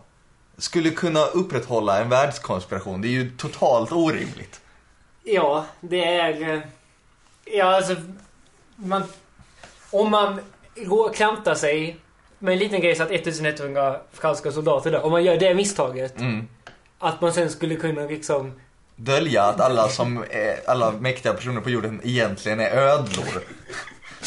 [0.58, 3.02] skulle kunna upprätthålla en världskonspiration.
[3.02, 4.62] Det är ju totalt orimligt.
[5.34, 6.54] Ja, det är...
[6.54, 6.60] eh,
[7.52, 7.96] Ja, alltså...
[8.76, 9.04] Man,
[9.92, 10.40] om man
[10.76, 11.98] går, klantar sig
[12.40, 15.02] med en liten grej så att 1100 franska soldater dör.
[15.06, 16.20] Om man gör det misstaget.
[16.20, 16.48] Mm.
[17.00, 18.54] Att man sen skulle kunna liksom...
[18.96, 23.44] Dölja att alla, som är, alla mäktiga personer på jorden egentligen är ödlor.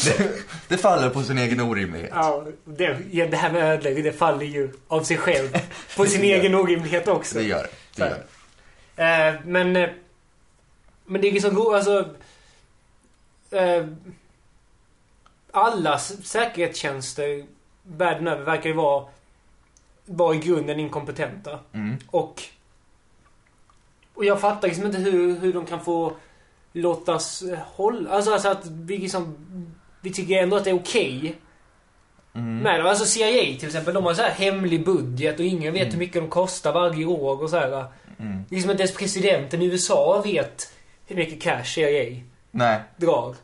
[0.05, 0.29] Det,
[0.67, 2.11] det faller på sin egen orimlighet.
[2.13, 5.49] Ja, det, ja, det här med ödlor, det faller ju av sig själv.
[5.97, 7.37] På sin egen orimlighet också.
[7.37, 8.03] Det gör det.
[8.03, 8.23] det.
[9.03, 9.29] Gör.
[9.29, 9.89] Eh, men...
[11.11, 12.09] Men det är liksom alltså...
[13.51, 13.85] Eh,
[15.51, 17.45] alla säkerhetstjänster
[17.83, 19.05] världen över verkar ju vara,
[20.05, 21.59] vara i grunden inkompetenta.
[21.73, 21.97] Mm.
[22.07, 22.43] Och...
[24.13, 26.13] Och jag fattar liksom inte hur, hur de kan få
[26.73, 28.09] låtas hålla...
[28.09, 29.35] Alltså, alltså att vi liksom...
[30.01, 31.35] Vi tycker ändå att det är okej
[32.33, 32.57] Mm.
[32.57, 32.87] med dem.
[32.87, 36.21] Alltså CIA till exempel, de har så här hemlig budget och ingen vet hur mycket
[36.21, 37.85] de kostar varje år och så här.
[38.19, 38.45] Mm.
[38.49, 40.73] Liksom inte ens presidenten i USA vet
[41.11, 42.15] hur mycket cash CIA
[42.51, 42.79] Nej.
[42.97, 43.35] drar.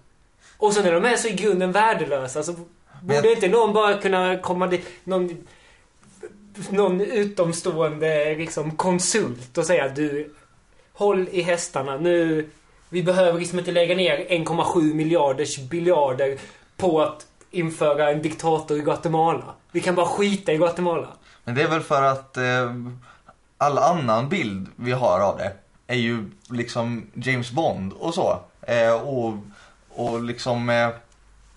[0.58, 2.44] Och sen är de är så i grunden värdelösa.
[2.44, 2.54] Så
[3.02, 5.48] borde jag- inte någon bara kunna komma dit, någon,
[6.70, 10.34] någon utomstående liksom konsult och säga du,
[10.94, 12.50] håll i hästarna nu.
[12.90, 16.38] Vi behöver liksom inte lägga ner 1,7 miljarders biljarder
[16.78, 19.44] på att införa en diktator i Guatemala.
[19.72, 21.08] Vi kan bara skita i Guatemala.
[21.44, 22.74] Men det är väl för att eh,
[23.58, 25.52] all annan bild vi har av det
[25.88, 28.40] är ju liksom James Bond och så.
[28.62, 29.34] Eh, och,
[29.90, 30.90] och liksom, eh,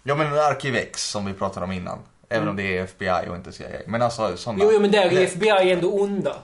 [0.03, 1.99] ja men Arkivex som vi pratade om innan.
[2.29, 3.69] Även om det är FBI och inte CIA.
[3.87, 4.59] Men alltså sådana.
[4.64, 6.37] Jo, jo men där är Det- FBI ändå onda.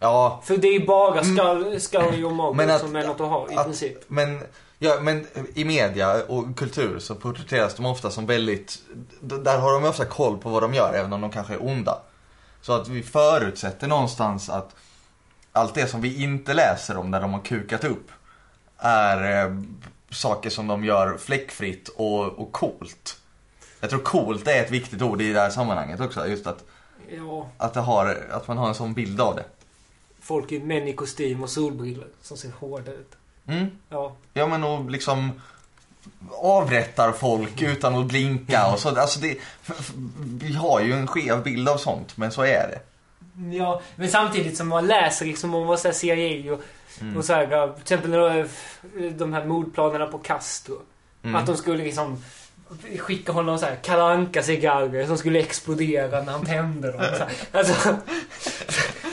[0.00, 3.56] Ja, För det är bara Scully Scully och att- som är något att ha i
[3.56, 3.96] att- princip.
[4.08, 4.42] men,
[4.78, 8.78] ja, men i media och kultur så porträtteras de ofta som väldigt,
[9.20, 11.98] där har de ofta koll på vad de gör även om de kanske är onda.
[12.60, 14.74] Så att vi förutsätter någonstans att
[15.58, 18.10] allt det som vi inte läser om när de har kukat upp
[18.78, 19.56] är eh,
[20.10, 23.20] saker som de gör fläckfritt och, och coolt.
[23.80, 26.26] Jag tror coolt är ett viktigt ord i det här sammanhanget också.
[26.26, 26.64] Just att,
[27.16, 29.44] Ja, att, det har, att man har en sån bild av det.
[30.20, 33.12] folk i män i kostym och solbrillor som ser hårda ut.
[33.46, 33.66] Mm.
[33.88, 34.12] Ja.
[34.32, 35.40] Ja men och liksom
[36.40, 39.00] avrättar folk utan att blinka och så.
[39.00, 39.38] Alltså det,
[40.40, 42.80] vi har ju en skev bild av sånt, men så är det.
[43.52, 46.60] Ja, men samtidigt som man läser liksom om vad CIA och,
[47.00, 47.16] Mm.
[47.16, 48.10] och så här, ja, till exempel
[49.18, 50.74] de här mordplanerna på Castro.
[51.22, 51.36] Mm.
[51.36, 52.22] Att de skulle liksom
[52.98, 57.00] skicka honom så här kalanka cigarrer som skulle explodera när han tände dem.
[57.52, 57.96] Alltså,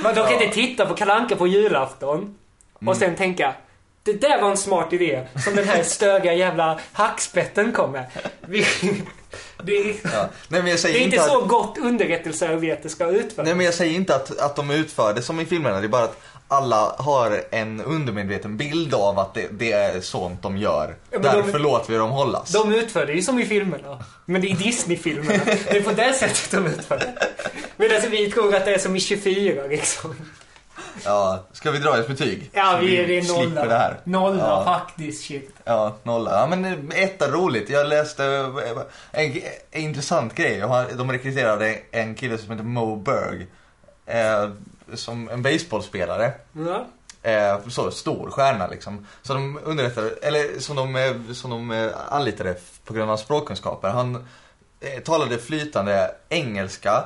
[0.04, 0.32] man, kan Ja.
[0.44, 2.36] inte titta på kalanka på julafton
[2.74, 2.96] och Mm.
[2.96, 3.56] sen tänka
[4.04, 5.28] Det där var en smart idé.
[5.44, 8.06] Som den här stöga jävla hackspetten kom med.
[9.64, 10.30] Det, är, Ja.
[10.48, 13.46] Nej det är inte inte så att, gott underrättelsearbete ska utföras.
[13.46, 15.80] Nej men jag säger inte att, att de utför det som i filmerna.
[15.80, 20.42] Det är bara att alla har en undermedveten bild av att det, det är sånt
[20.42, 20.96] de gör.
[21.12, 22.52] Ja, men de- Därför låter vi dem hållas.
[22.52, 24.04] De utför det ju som i filmerna.
[24.26, 25.44] Men det är Disney-filmerna.
[25.46, 27.14] Det är på det sättet de utför det.
[27.78, 30.16] Medan vi tror att det är som i 24 liksom.
[31.04, 32.50] Ja, ska vi dra ett betyg?
[32.54, 33.66] Ja, vi är det nolla.
[33.66, 34.00] det här.
[34.04, 34.64] Nolla Ja.
[34.66, 35.50] faktiskt, shit.
[35.64, 36.32] Ja, nolla.
[36.40, 37.70] Ja, men eh, etta roligt.
[37.70, 40.60] Jag läste eh, en, en intressant grej.
[40.98, 43.48] De rekryterade en kille som heter Mo Berg.
[44.06, 44.50] Eh,
[44.94, 46.32] som en baseballspelare.
[46.54, 46.86] Ja.
[47.32, 49.08] Eh, så stor stjärna liksom.
[49.22, 52.56] Så de underrättade, eller som de, eh, som de eh, anlitade
[52.86, 53.90] på grund av hans språkkunskaper.
[53.90, 54.16] Han
[54.80, 57.04] eh, talade flytande engelska,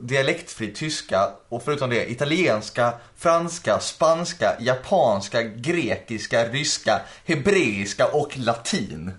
[0.00, 9.12] dialektfri tyska och förutom det italienska, franska, spanska, japanska, grekiska, ryska, hebreiska och latin.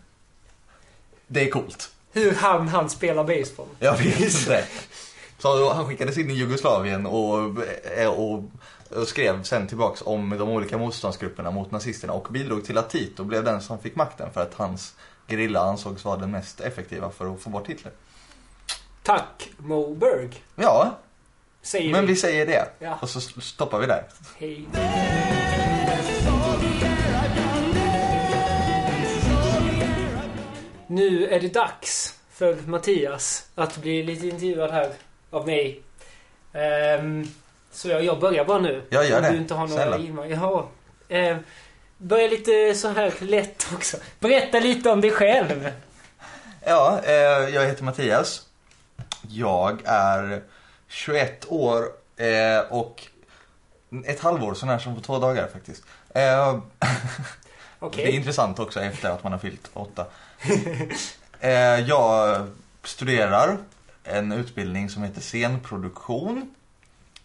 [1.27, 1.91] Det är coolt.
[2.12, 3.67] Hur han han spela baseball.
[3.79, 4.65] Jag vet det.
[5.39, 7.57] Så han skickades in i Jugoslavien och,
[8.07, 8.43] och,
[8.89, 13.23] och skrev sen tillbaks om de olika motståndsgrupperna mot nazisterna och bidrog till att Tito
[13.23, 14.95] blev den som fick makten för att hans
[15.27, 17.91] gerilla ansågs vara den mest effektiva för att få bort Hitler.
[19.03, 20.29] Tack Mo Berg.
[20.55, 20.97] Ja,
[21.61, 22.07] Säger men vi.
[22.07, 22.67] vi säger det.
[22.79, 22.97] Ja.
[23.01, 24.03] Och så stoppar vi där.
[24.37, 24.65] Hej.
[30.87, 34.89] Nu är det dags för Mattias att bli lite intervjuad här
[35.29, 35.81] av mig.
[36.53, 37.27] Ehm,
[37.71, 38.81] så jag, jag börjar bara nu.
[38.89, 39.29] Jag gör Om det.
[39.31, 39.97] Du inte har några Snälla.
[39.97, 40.27] Snälla.
[40.27, 40.63] Jaha.
[41.09, 41.37] Ehm,
[41.97, 43.97] börja lite så här lätt också.
[44.19, 45.71] Berätta lite om dig själv.
[46.65, 47.13] Ja, eh,
[47.55, 48.47] jag heter Mattias.
[49.29, 50.43] Jag är
[50.88, 51.83] 21 år
[52.17, 53.07] eh, och
[54.05, 55.83] ett halvår sån här som på två dagar faktiskt.
[56.09, 56.59] Eh,
[57.79, 58.05] Okej.
[58.05, 60.05] Det är intressant också efter att man har fyllt åtta.
[61.39, 62.47] eh, jag
[62.83, 63.57] studerar
[64.03, 66.55] en utbildning som heter scenproduktion.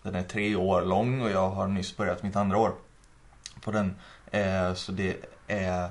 [0.03, 2.73] Den är tre år lång och jag har nyss börjat mitt andra år
[3.61, 3.97] på den.
[4.31, 5.89] Eh, så det är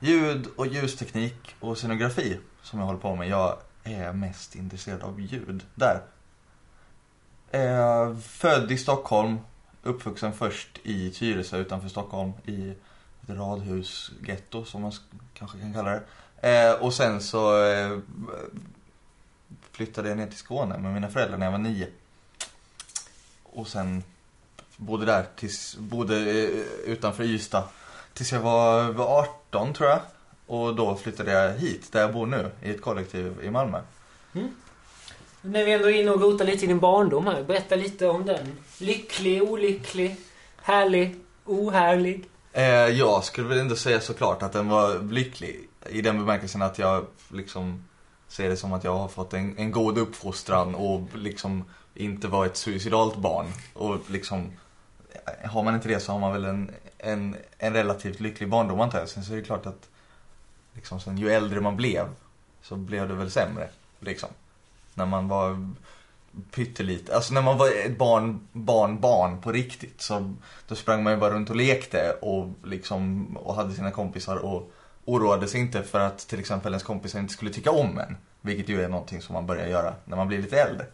[0.00, 3.28] ljud och ljusteknik och scenografi som jag håller på med.
[3.28, 3.58] Jag
[3.94, 6.02] är mest intresserad av ljud där.
[7.50, 9.38] Eh, född i Stockholm,
[9.82, 12.76] uppvuxen först i Tyresö utanför Stockholm i ett
[13.28, 14.92] radhusgetto som man
[15.34, 16.02] kanske kan kalla det.
[16.40, 17.98] Eh, och sen så eh,
[19.72, 21.88] flyttade jag ner till Skåne med mina föräldrar när jag var nio.
[23.42, 24.02] Och sen
[24.76, 27.64] bodde där tills, bodde eh, utanför Ystad
[28.12, 30.00] tills jag var 18 tror jag.
[30.48, 33.80] Och då flyttade jag hit där jag bor nu i ett kollektiv i Malmö.
[35.42, 37.42] När vi ändå är inne och rotar lite i din barndom här.
[37.42, 38.58] Berätta lite om den.
[38.78, 40.16] Lycklig, olycklig,
[40.62, 42.24] härlig, ohärlig.
[42.52, 45.68] Eh, jag skulle väl ändå säga såklart att den var lycklig.
[45.90, 47.84] I den bemärkelsen att jag liksom
[48.28, 52.46] ser det som att jag har fått en, en god uppfostran och liksom inte var
[52.46, 53.46] ett suicidalt barn.
[53.74, 54.52] Och liksom,
[55.44, 58.98] har man inte det så har man väl en, en, en relativt lycklig barndom antar
[58.98, 59.08] jag.
[59.08, 59.88] Sen så är det klart att
[60.78, 62.06] liksom, sen, ju äldre man blev
[62.62, 63.68] så blev det väl sämre.
[64.00, 64.28] Liksom.
[64.94, 65.72] När man var
[66.50, 70.34] pyttelite, alltså när man var ett barn, barn, barn på riktigt så
[70.68, 74.72] då sprang man ju bara runt och lekte och liksom och hade sina kompisar och
[75.04, 78.16] oroade sig inte för att till exempel ens kompisar inte skulle tycka om en.
[78.40, 80.86] Vilket ju är någonting som man börjar göra när man blir lite äldre.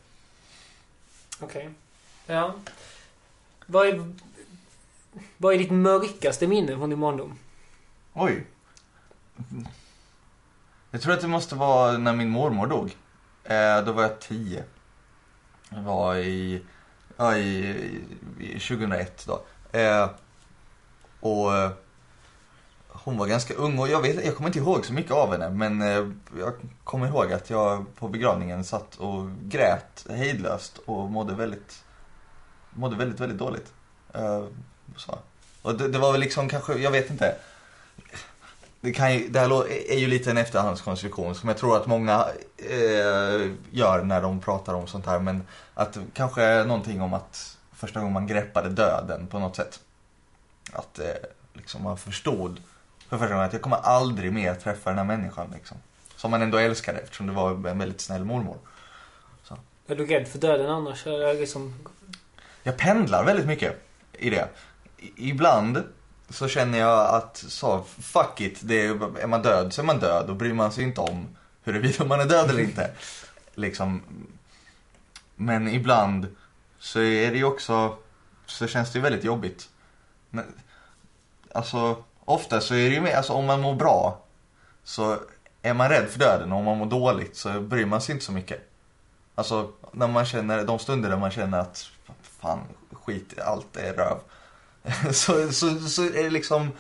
[1.41, 1.71] Okej.
[2.27, 2.55] Ja.
[3.67, 4.15] Vad är,
[5.37, 7.39] vad är ditt mörkaste minne från din barndom?
[8.13, 8.45] Oj.
[10.91, 12.97] Jag tror att det måste vara när min mormor dog.
[13.45, 14.65] Eh, då var jag tio.
[15.71, 16.63] Det var i,
[17.17, 18.01] ja, i,
[18.41, 19.43] i 2001 då.
[19.79, 20.11] Eh,
[21.21, 21.71] och eh,
[22.89, 25.51] hon var ganska ung och jag, vet, jag kommer inte ihåg så mycket av henne.
[25.51, 26.53] Men eh, jag
[26.85, 31.85] kommer ihåg att jag på begravningen satt och grät hejdlöst och mådde väldigt,
[32.71, 33.73] mådde väldigt, väldigt dåligt.
[34.15, 34.45] Eh,
[34.97, 35.19] så.
[35.63, 37.37] Och det, det var väl liksom kanske, jag vet inte.
[38.85, 42.27] Det, kan ju, det här är ju lite en efterhandskonstruktion som jag tror att många
[42.57, 45.21] eh, gör när de pratar om sånt här.
[45.21, 45.43] Men
[45.75, 49.81] att kanske någonting om att första gången man greppade döden på något sätt.
[50.73, 51.07] Att eh,
[51.53, 52.61] liksom man förstod
[53.09, 55.51] för första gången att jag kommer aldrig mer träffa den här människan.
[55.55, 55.77] Liksom.
[56.17, 58.59] Som man ändå älskade eftersom det var en väldigt snäll mormor.
[59.87, 61.07] Är du rädd för döden annars?
[61.07, 61.75] Eller liksom...
[62.63, 64.49] Jag pendlar väldigt mycket i det.
[64.97, 65.83] I, ibland
[66.35, 69.99] så känner jag att så, fuck it, det är, är man död så är man
[69.99, 71.29] död då bryr man sig inte om
[71.65, 72.91] huruvida man är död eller inte.
[73.55, 74.03] Liksom.
[75.37, 76.27] Men ibland
[76.79, 77.97] så är det ju också,
[78.47, 79.69] så känns det ju väldigt jobbigt.
[80.31, 80.45] Men,
[81.53, 84.23] alltså, ofta så är det ju mer, alltså om man mår bra
[84.85, 85.19] så
[85.63, 88.25] är man rädd för döden och om man mår dåligt så bryr man sig inte
[88.25, 88.71] så mycket.
[89.35, 91.91] Alltså när man känner, de stunder där man känner att
[92.23, 92.61] fan
[92.93, 94.19] skit, allt är röv.
[95.13, 96.71] så, så, så är det liksom,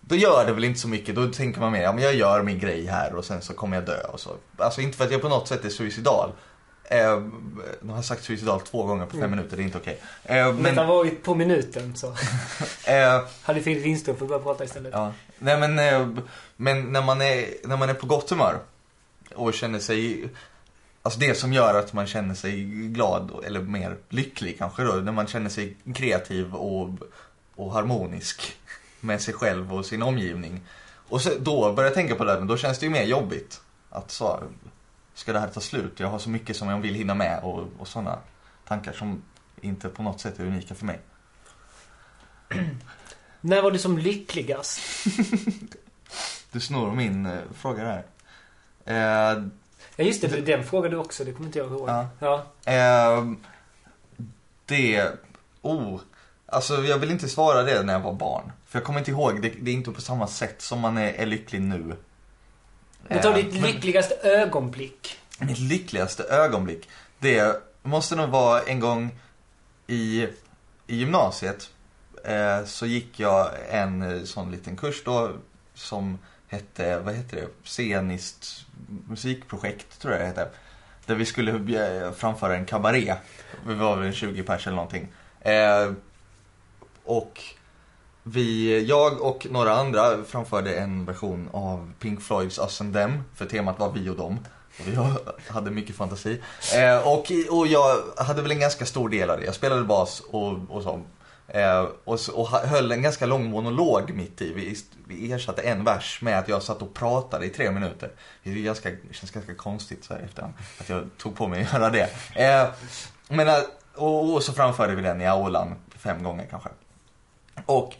[0.00, 1.14] då gör det väl inte så mycket.
[1.14, 3.76] Då tänker man mer, ja men jag gör min grej här och sen så kommer
[3.76, 4.30] jag dö och så.
[4.56, 6.32] Alltså inte för att jag på något sätt är suicidal.
[6.84, 7.20] Eh,
[7.82, 9.30] nu har jag sagt suicidal två gånger på fem Mm.
[9.30, 10.00] minuter, det är inte okej.
[10.24, 12.06] Eh, Om men, detta varit på minuten så
[12.90, 14.92] eh, hade Filip Lindström fått börja prata istället.
[14.94, 15.12] Ja.
[15.38, 16.08] Nej men, eh,
[16.56, 18.58] men när, man är, när man är på gott humör
[19.34, 20.28] och känner sig,
[21.02, 25.12] alltså det som gör att man känner sig glad eller mer lycklig kanske då, när
[25.12, 26.88] man känner sig kreativ och,
[27.54, 28.56] och harmonisk
[29.00, 30.60] med sig själv och sin omgivning.
[31.08, 33.60] Och så, då börjar jag tänka på det, men då känns det ju mer jobbigt.
[33.90, 34.42] Att så,
[35.14, 36.00] ska det här ta slut?
[36.00, 38.18] Jag har så mycket som jag vill hinna med och, och sådana
[38.64, 39.22] tankar som
[39.60, 41.00] inte på något sätt är unika för mig.
[43.40, 44.80] När var du som lyckligast?
[46.52, 48.04] Du snor min eh, fråga där.
[48.84, 49.42] Eh,
[50.00, 51.88] Ja just det, den frågade du också, det kommer inte jag ihåg.
[51.88, 52.08] Ja.
[52.18, 52.46] ja.
[52.64, 53.36] Ehm,
[54.66, 55.12] det...
[55.62, 56.00] Oh.
[56.50, 58.52] Alltså jag vill inte svara det när jag var barn.
[58.66, 61.12] För jag kommer inte ihåg, det, det är inte på samma sätt som man är,
[61.12, 61.96] är lycklig nu.
[63.08, 65.18] Men ta Ehm, ditt lyckligaste ögonblick.
[65.38, 69.10] Mitt lyckligaste ögonblick, det måste nog vara en gång
[69.86, 70.22] i,
[70.86, 71.70] i gymnasiet.
[72.24, 75.32] Eh, så gick jag en eh, sån liten kurs då
[75.74, 78.66] som hette, vad heter det, sceniskt
[79.08, 80.48] musikprojekt tror jag det hette.
[81.06, 81.52] Där vi skulle
[82.04, 83.14] eh, framföra en kabaré.
[83.66, 85.08] Vi var väl 20 pers eller någonting.
[85.40, 85.92] Eh,
[87.04, 87.40] och
[88.22, 93.22] vi, jag och några andra framförde en version av Pink Floyds Us and Them.
[93.34, 94.38] För temat var vi och dem.
[94.78, 94.96] Och vi
[95.48, 96.40] hade mycket fantasi.
[96.74, 99.44] Eh, och, och jag hade väl en ganska stor del av det.
[99.44, 101.02] Jag spelade bas och, och så.
[101.48, 104.52] Eh, och, och höll en ganska lång monolog mitt i.
[104.52, 108.10] Vi, vi ersatte en vers med att jag satt och pratade i tre minuter.
[108.42, 110.54] Det, är ganska, det känns ganska konstigt så här efterhand.
[110.80, 112.08] Att jag tog på mig att göra det.
[112.34, 112.68] Eh,
[113.28, 113.54] men, eh,
[113.94, 116.68] och, och så framförde vi den i aulan fem gånger kanske.
[117.66, 117.94] Och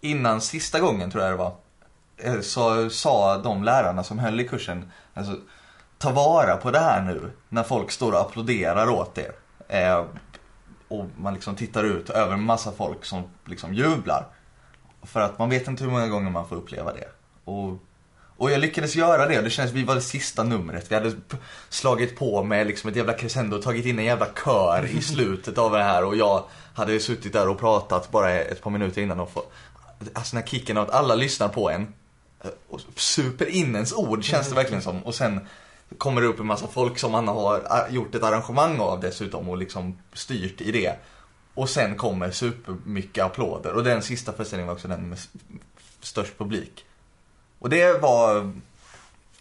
[0.00, 1.54] innan sista gången tror jag det var.
[2.16, 4.90] eh, Så sa de lärarna som höll i kursen.
[5.14, 5.36] Alltså,
[5.98, 7.30] ta vara på det här nu.
[7.48, 9.32] När folk står och applåderar åt er.
[9.68, 10.04] Eh,
[10.88, 14.26] och man liksom tittar ut över en massa folk som liksom jublar.
[15.02, 17.08] För att man vet inte hur många gånger man får uppleva det.
[17.44, 17.78] Och,
[18.36, 19.40] och jag lyckades göra det.
[19.40, 20.90] Det känns vi var det sista numret.
[20.90, 21.12] Vi hade
[21.68, 25.58] slagit på med liksom ett jävla crescendo och tagit in en jävla kör i slutet
[25.58, 26.04] av det här.
[26.04, 26.44] Och jag
[26.74, 29.42] hade suttit där och pratat bara ett par minuter innan och få,
[30.14, 31.94] alltså den här kicken av att alla lyssnar på en.
[32.44, 35.02] eh, Och super in ens ord känns det verkligen som.
[35.02, 35.48] Och sen
[35.98, 39.48] kommer det upp en massa folk som man har ah, gjort ett arrangemang av dessutom
[39.48, 40.96] och liksom styrt i det.
[41.54, 43.72] Och sen kommer supermycket applåder.
[43.72, 45.18] Och den sista föreställningen var också den med
[46.00, 46.84] störst publik.
[47.58, 48.52] Och det var...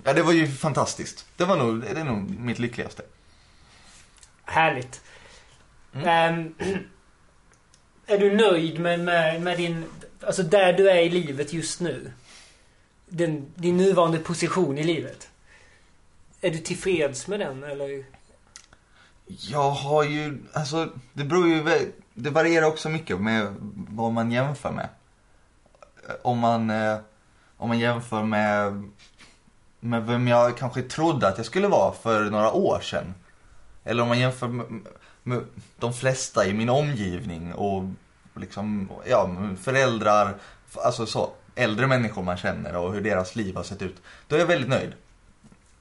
[0.03, 1.25] Ja, det var ju fantastiskt.
[1.37, 3.03] Det var nog, det är nog mitt lyckligaste.
[4.45, 5.01] Härligt.
[5.93, 6.07] Mm.
[6.07, 6.55] Ehm,
[8.13, 9.85] är du nöjd med, med, med din...
[10.21, 12.11] Alltså där du är i livet just nu?
[13.09, 15.29] Den, din nuvarande position i livet?
[16.41, 18.03] Är du tillfreds med den eller?
[19.25, 23.55] Jag har ju, alltså det beror ju, det varierar också mycket med
[23.89, 24.89] vad man jämför med.
[26.21, 26.97] Om man, eh,
[27.57, 28.83] om man jämför med,
[29.79, 33.13] med vem jag kanske trodde att jag skulle vara för några år sedan.
[33.83, 34.65] Eller om man jämför med,
[35.23, 35.41] med
[35.79, 37.83] de flesta i min omgivning och
[38.33, 40.35] Typ, liksom, ja, föräldrar,
[40.75, 44.01] alltså så, äldre människor man känner och hur deras liv har sett ut.
[44.27, 44.93] Då är jag väldigt nöjd.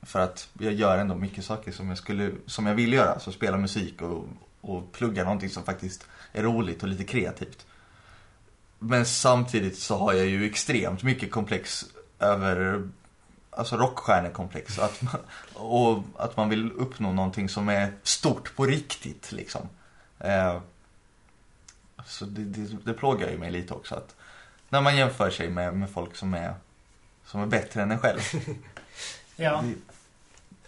[0.02, 3.18] För att jag gör ändå mycket saker som jag, skulle, som jag vill göra.
[3.18, 4.24] Så spela musik och,
[4.60, 7.66] och plugga någonting som faktiskt är roligt och lite kreativt.
[8.78, 11.84] Men samtidigt så har jag ju extremt mycket komplex
[12.18, 12.88] över
[13.56, 14.78] Alltså rockstjärnekomplex.
[14.78, 15.20] Att man,
[15.54, 19.68] och att man vill uppnå någonting som är stort på riktigt liksom.
[20.18, 20.60] Eh,
[22.06, 23.94] så det, det, det plågar ju mig lite också.
[23.94, 24.14] Att
[24.68, 26.54] när man jämför sig med, med folk som är,
[27.26, 28.20] som är bättre än en själv.
[29.36, 29.64] Ja.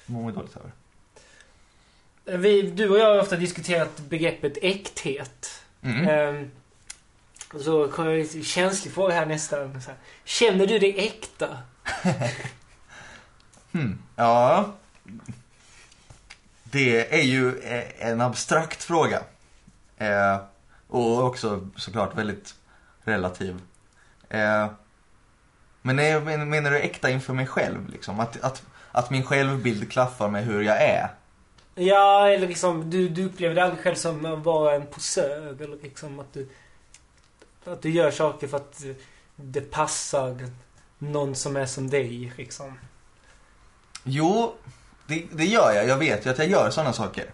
[0.06, 0.72] Det mår man dåligt över.
[2.38, 5.62] Vi, du och jag har ofta diskuterat begreppet äkthet.
[5.82, 6.08] Mm.
[6.08, 6.50] Ehm,
[7.54, 9.82] och så kommer jag en känslig fråga här nästan.
[9.82, 9.98] Så här.
[10.24, 11.58] Känner du dig äkta?
[13.72, 13.98] Hmm.
[14.16, 14.72] Ja.
[16.62, 19.22] Det är ju eh, en abstrakt fråga.
[19.98, 20.38] Eh,
[20.94, 22.54] och också såklart väldigt
[23.04, 23.60] relativ.
[24.28, 24.70] Eh,
[25.82, 27.88] men är, men- menar du äkta inför mig själv?
[27.88, 28.20] Liksom?
[28.20, 31.08] Att, att, att min självbild klaffar med hur jag är?
[31.74, 35.62] Ja, eller liksom du, du upplever dig aldrig själv som att vara en posör.
[35.62, 36.48] Eller liksom att du,
[37.64, 38.84] att du gör saker för att
[39.36, 40.48] det passar
[40.98, 42.78] någon som är som dig liksom?
[44.04, 44.54] Jo,
[45.06, 45.88] det, det gör jag.
[45.88, 47.30] Jag vet ju att jag gör sådana saker.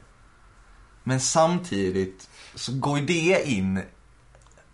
[1.02, 3.82] Men samtidigt så går ju det in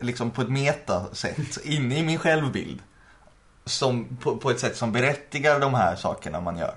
[0.00, 2.82] liksom på ett metasätt in i min självbild.
[3.64, 6.74] Som, på, på ett sätt som berättigar de här sakerna man gör.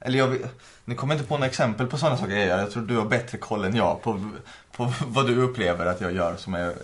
[0.00, 0.38] Eller jag,
[0.84, 2.58] nu kommer jag inte på några exempel på sådana saker jag gör.
[2.58, 4.30] Jag tror du har bättre koll än jag på,
[4.72, 6.74] på vad du upplever att jag gör som är eh,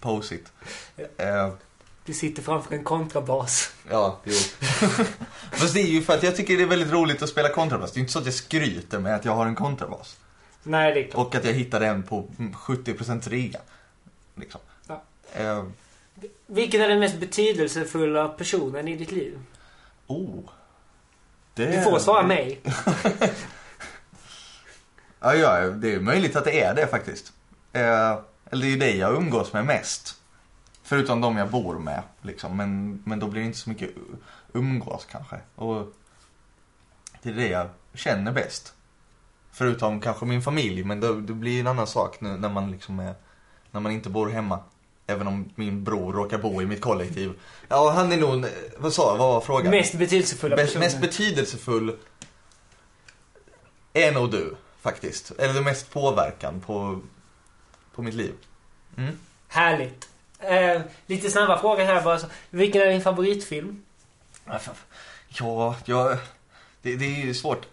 [0.00, 0.52] posigt.
[1.16, 1.52] Eh,
[2.04, 3.70] Du sitter framför en kontrabas.
[3.90, 4.32] Ja, jo.
[5.52, 7.92] Fast det är ju för att jag tycker det är väldigt roligt att spela kontrabas.
[7.92, 10.16] Det är ju inte så att jag skryter med att jag har en kontrabas.
[10.62, 11.26] Nej, det är klart.
[11.26, 13.60] Och att jag hittade en på 70% rea.
[14.34, 14.60] Liksom.
[14.86, 15.02] Ja.
[15.32, 15.64] Eh,
[16.46, 19.38] Vilken är den mest betydelsefulla personen i ditt liv?
[20.06, 20.40] oh.
[21.54, 21.66] Det...
[21.66, 22.60] Du får svara mig.
[25.20, 27.32] Ja, ja, det är möjligt att det är det faktiskt.
[27.72, 28.18] Eh,
[28.50, 30.20] eller det är ju det jag umgås med mest.
[30.82, 32.02] Förutom de jag bor med.
[32.22, 32.56] Liksom.
[32.56, 33.90] Men, men då blir det inte så mycket
[34.52, 35.36] umgås kanske.
[35.54, 35.92] Och
[37.22, 38.74] det är det jag känner bäst.
[39.52, 42.98] Förutom kanske min familj, men det, det blir en annan sak nu när man liksom
[43.00, 43.14] är,
[43.70, 44.58] när man inte bor hemma.
[45.06, 47.32] Även om min bror råkar bo i mitt kollektiv.
[47.68, 48.46] Ja, han är nog,
[48.76, 49.70] vad sa vad var frågan?
[49.70, 50.86] Mest betydelsefulla Bäst, personen.
[50.86, 51.96] mest betydelsefull
[53.92, 55.30] är nog du, faktiskt.
[55.30, 57.00] Eller mest påverkan på,
[57.94, 58.34] på mitt liv.
[58.96, 59.18] Mm.
[59.48, 60.08] Härligt.
[60.38, 62.18] Eh, lite snabba frågor här bara.
[62.50, 63.82] Vilken är din favoritfilm?
[65.28, 66.18] Ja, jag,
[66.82, 67.66] det, det är ju svårt.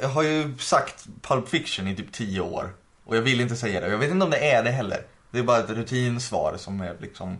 [0.00, 2.74] Jag, har ju sagt Pulp Fiction i typ tio år.
[3.04, 3.88] Och jag vill inte säga det.
[3.88, 5.06] Jag vet inte om det är det heller.
[5.30, 7.36] Det är bara ett rutinsvar som är liksom...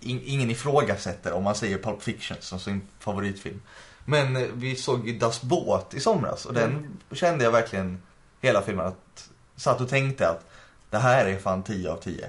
[0.00, 3.62] In, ingen ifrågasätter om man säger Pulp Fiction som sin favoritfilm.
[4.04, 8.02] Men eh, vi såg ju Das Båt i somras och den kände jag verkligen
[8.40, 9.28] hela filmen att...
[9.56, 10.50] Satt och tänkte att
[10.90, 12.28] det här är fan 10 av 10.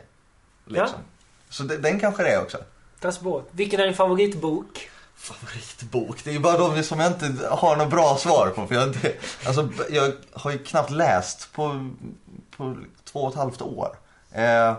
[0.65, 0.99] Liksom.
[1.49, 2.57] Så det, den kanske det är också.
[2.99, 3.45] Das Båt.
[3.51, 4.89] Vilken är din favoritbok?
[5.19, 6.23] Favoritbok?
[6.23, 8.67] Det är bara de som jag inte har något bra svar på.
[8.67, 9.13] För jag, inte,
[9.45, 11.89] alltså, jag har ju knappt läst på,
[12.57, 13.95] på två och ett halvt år.
[14.31, 14.73] Eh,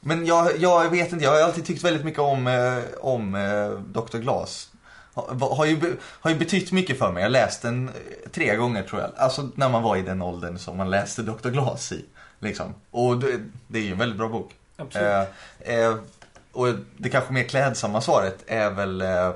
[0.00, 3.70] men jag, jag vet inte, jag har alltid tyckt väldigt mycket om, eh, om eh,
[3.70, 4.18] Dr.
[4.18, 4.70] Glas.
[5.14, 7.20] Har, har, ju, har ju betytt mycket för mig.
[7.20, 9.10] Jag har läst den eh, tre gånger tror jag.
[9.16, 11.48] Alltså när man var i den åldern som man läste Dr.
[11.48, 12.04] Glas i.
[12.38, 12.74] Liksom.
[12.90, 14.52] Och det, det är ju en väldigt bra bok.
[14.76, 15.28] Absolut.
[16.54, 19.30] Eh, eh, och det kanske mer klädsamma svaret är väl, eh,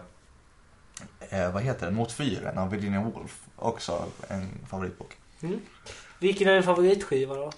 [1.30, 3.40] eh, vad heter den, Mot fyren av Virginia Woolf.
[3.56, 5.16] Också en favoritbok.
[5.42, 5.60] Mm.
[6.18, 7.52] Vilken är din favoritskiva då?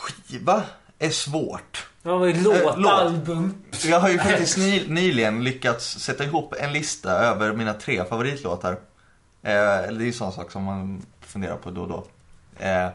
[0.00, 0.62] Skiva
[0.98, 1.88] är svårt.
[2.02, 2.92] Ja, vad är låt, Eh, låt.
[2.92, 3.54] album?
[3.84, 8.72] Jag har ju faktiskt ny, nyligen lyckats sätta ihop en lista över mina tre favoritlåtar.
[8.72, 8.78] Eh,
[9.42, 12.04] det är ju sån sak som man funderar på då och då.
[12.64, 12.88] Eh,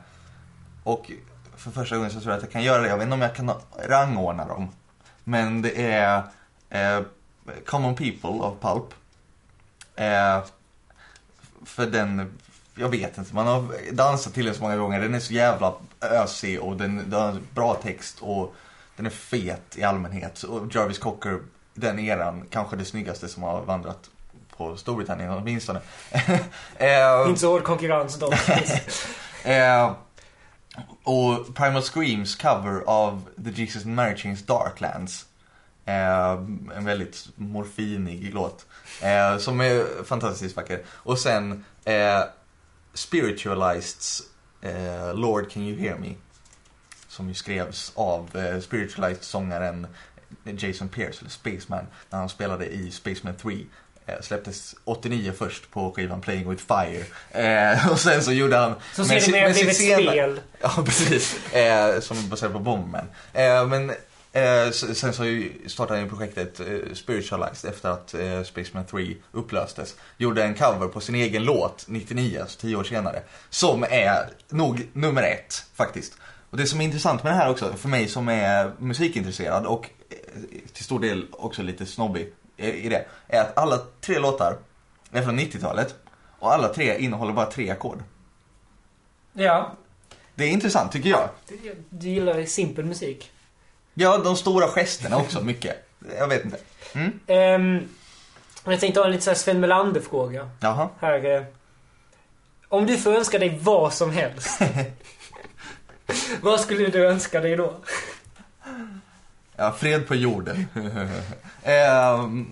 [0.84, 1.12] och
[1.56, 2.88] för första gången så tror jag att jag kan göra det.
[2.88, 3.52] Jag vet inte om jag kan
[3.90, 4.70] rangordna dem.
[5.30, 6.24] Men det är
[6.70, 7.02] eh,
[7.66, 8.94] Common People av Pulp.
[9.96, 10.46] Eh,
[11.66, 12.38] för den,
[12.76, 15.00] jag vet inte, man har dansat till den så många gånger.
[15.00, 18.56] Den är så jävla ösig och den, den har bra text och
[18.96, 20.44] den är fet i allmänhet.
[20.44, 21.40] Och Jarvis Cocker,
[21.74, 24.10] den eran, kanske det snyggaste som har vandrat
[24.58, 25.80] på Storbritannien åtminstone.
[26.78, 28.34] eh, Inte så hård konkurrens dock.
[29.44, 29.92] Eh,
[31.10, 35.26] och Primal Screams cover av The Jesus and Mary Chains Darklands.
[35.86, 36.32] Eh,
[36.76, 38.66] en väldigt morfinig låt.
[39.02, 40.84] Eh, som är fantastiskt vacker.
[40.88, 42.24] Och sen eh,
[42.94, 44.24] Spiritualists
[44.62, 46.14] eh, Lord Can You Hear Me.
[47.08, 49.88] Som ju skrevs av eh, Spiritualized-sångaren
[50.44, 53.66] Jason Pierce, eller Spaceman, när han spelade i Spaceman 3.
[54.16, 57.04] Eh, släpptes 89 först på skivan Playing With Fire.
[57.32, 58.74] Eh, och sen så gjorde han...
[58.96, 60.40] Så si- ser det mer blivit spel.
[60.62, 61.54] Ja, precis.
[61.54, 63.06] Eh, som är baserat på Bomberman.
[63.34, 63.90] Eh, men
[64.32, 65.24] eh, sen så
[65.68, 69.96] startade han ju projektet eh, Spiritualized efter att eh, Spaceman 3 upplöstes.
[70.18, 73.22] Gjorde en cover på sin egen låt 99, alltså 10 år senare.
[73.50, 76.14] Som är nog nummer ett faktiskt.
[76.52, 79.90] Och det som är intressant med det här också, för mig som är musikintresserad och
[80.74, 84.58] till stor del också lite snobbig i det, är att alla tre låtar
[85.12, 85.96] är från 90-talet
[86.40, 88.04] och alla tre innehåller bara tre ackord.
[89.34, 89.76] Ja.
[90.36, 91.30] Det är intressant tycker jag.
[91.90, 93.32] Du, gillar simpel musik.
[93.94, 95.90] Ja, de stora gesterna också mycket.
[96.18, 96.58] Jag vet inte.
[96.94, 97.20] Mm?
[97.28, 97.90] Ehm,
[98.66, 100.50] jag tänkte ha en lite så här Sven Melander-fråga.
[100.60, 100.90] Jaha.
[101.00, 101.26] Här.
[101.26, 101.44] Eh,
[102.68, 104.62] om du får önska dig vad som helst.
[106.42, 107.74] vad skulle du önska dig då?
[109.60, 110.66] Ja, fred på jorden.
[111.64, 112.52] Ehm,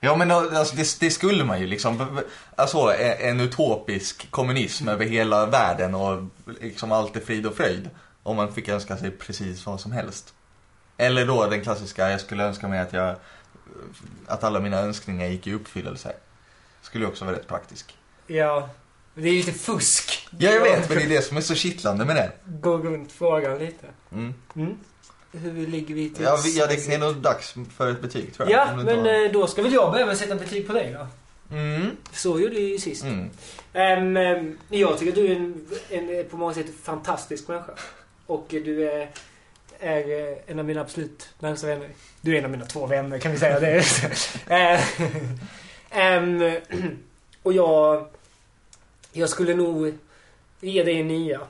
[0.00, 2.20] ja, men alltså, det, det skulle man ju liksom.
[2.56, 6.22] Alltså en utopisk kommunism över hela världen och
[6.60, 7.90] liksom allt är frid och fröjd.
[8.22, 10.34] Om man fick önska sig precis vad som helst.
[10.96, 13.16] Eller då den klassiska, jag skulle önska mig att jag
[14.26, 16.12] att alla mina önskningar gick i uppfyllelse.
[16.82, 17.96] Skulle också vara rätt praktisk.
[18.26, 18.68] Ja.
[19.14, 20.28] Det är ju lite fusk.
[20.38, 22.32] Ja, jag vet, men det är det som är så kittlande med det.
[22.44, 23.86] Gå runt frågan lite.
[24.12, 24.34] Mm.
[24.56, 24.76] Mm.
[25.32, 26.24] Hur ligger vi till?
[26.24, 28.60] Ja, vi, ja, det är nog dags för ett betyg tror jag.
[28.68, 31.06] Ja, men tar- eh, då ska väl jag behöva sätta betyg på dig då?
[31.56, 31.90] Mm.
[32.12, 33.04] Så gjorde vi ju sist.
[33.04, 33.30] Mm.
[33.72, 37.72] Ehm, jag tycker att du är en, en på många sätt fantastisk människa.
[38.26, 39.10] Och du är,
[39.80, 41.88] är eh, en av mina absolut närmsta vänner.
[42.20, 43.60] Du är en av mina två vänner kan vi säga.
[43.60, 43.84] det.
[45.90, 46.60] Ehm,
[47.42, 48.06] och jag...
[49.12, 49.98] Jag skulle nog
[50.60, 51.40] ge dig en nia.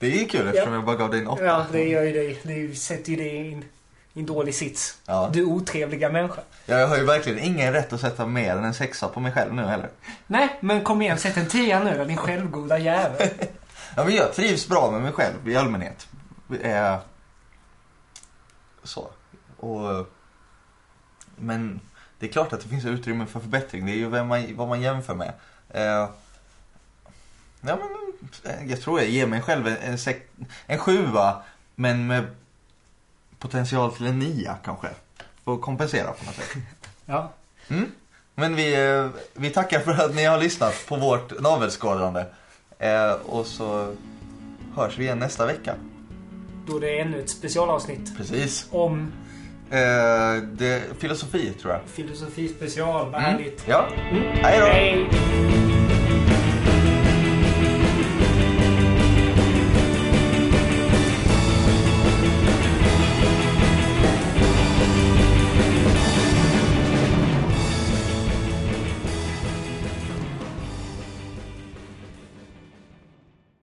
[0.00, 0.74] Det är kul eftersom Ja.
[0.78, 1.44] jag bara gav dig en åtta.
[1.44, 2.40] Ja, det gör ju dig.
[2.42, 3.64] Det sätter ju dig i en,
[4.12, 4.98] i en dålig sits.
[5.06, 5.30] Ja.
[5.32, 6.40] Du otrevliga människa.
[6.66, 9.54] Jag har ju verkligen ingen rätt att sätta mer än en sexa på mig själv
[9.54, 9.88] nu heller.
[10.26, 11.18] Nej, men kom igen.
[11.18, 13.28] Sätt en tia nu då, din självgoda jävel.
[13.96, 16.08] Ja, men jag trivs bra med mig själv i allmänhet.
[16.62, 16.96] Eh,
[18.84, 19.10] så.
[19.56, 20.06] Och,
[21.36, 21.80] men
[22.18, 23.86] det är klart att det finns utrymme för förbättring.
[23.86, 25.32] Det är ju vem man, vad man jämför med.
[25.68, 26.08] Eh, ja,
[27.60, 28.09] men,
[28.68, 29.98] jag tror jag ger mig själv en, en,
[30.66, 31.42] en sjua,
[31.74, 32.26] men med
[33.38, 34.88] potential till en nia kanske.
[35.44, 36.56] För att kompensera på något sätt.
[37.06, 37.32] Ja.
[37.68, 37.86] Mm.
[38.34, 42.24] Men vi, eh, vi tackar för att ni har lyssnat på vårt navelskådande.
[42.78, 43.94] Eh, och så
[44.76, 45.74] hörs vi igen nästa vecka.
[46.66, 48.66] Då är det ännu ett specialavsnitt Precis.
[48.70, 49.12] om
[49.72, 51.82] Eh, det, filosofi tror jag.
[51.86, 53.10] filosofi special.
[53.10, 53.20] Vad Mm.
[53.32, 53.64] härligt.
[53.68, 53.86] Ja.
[54.10, 54.22] Mm.
[54.22, 54.66] Hej då.
[54.66, 55.08] Hej.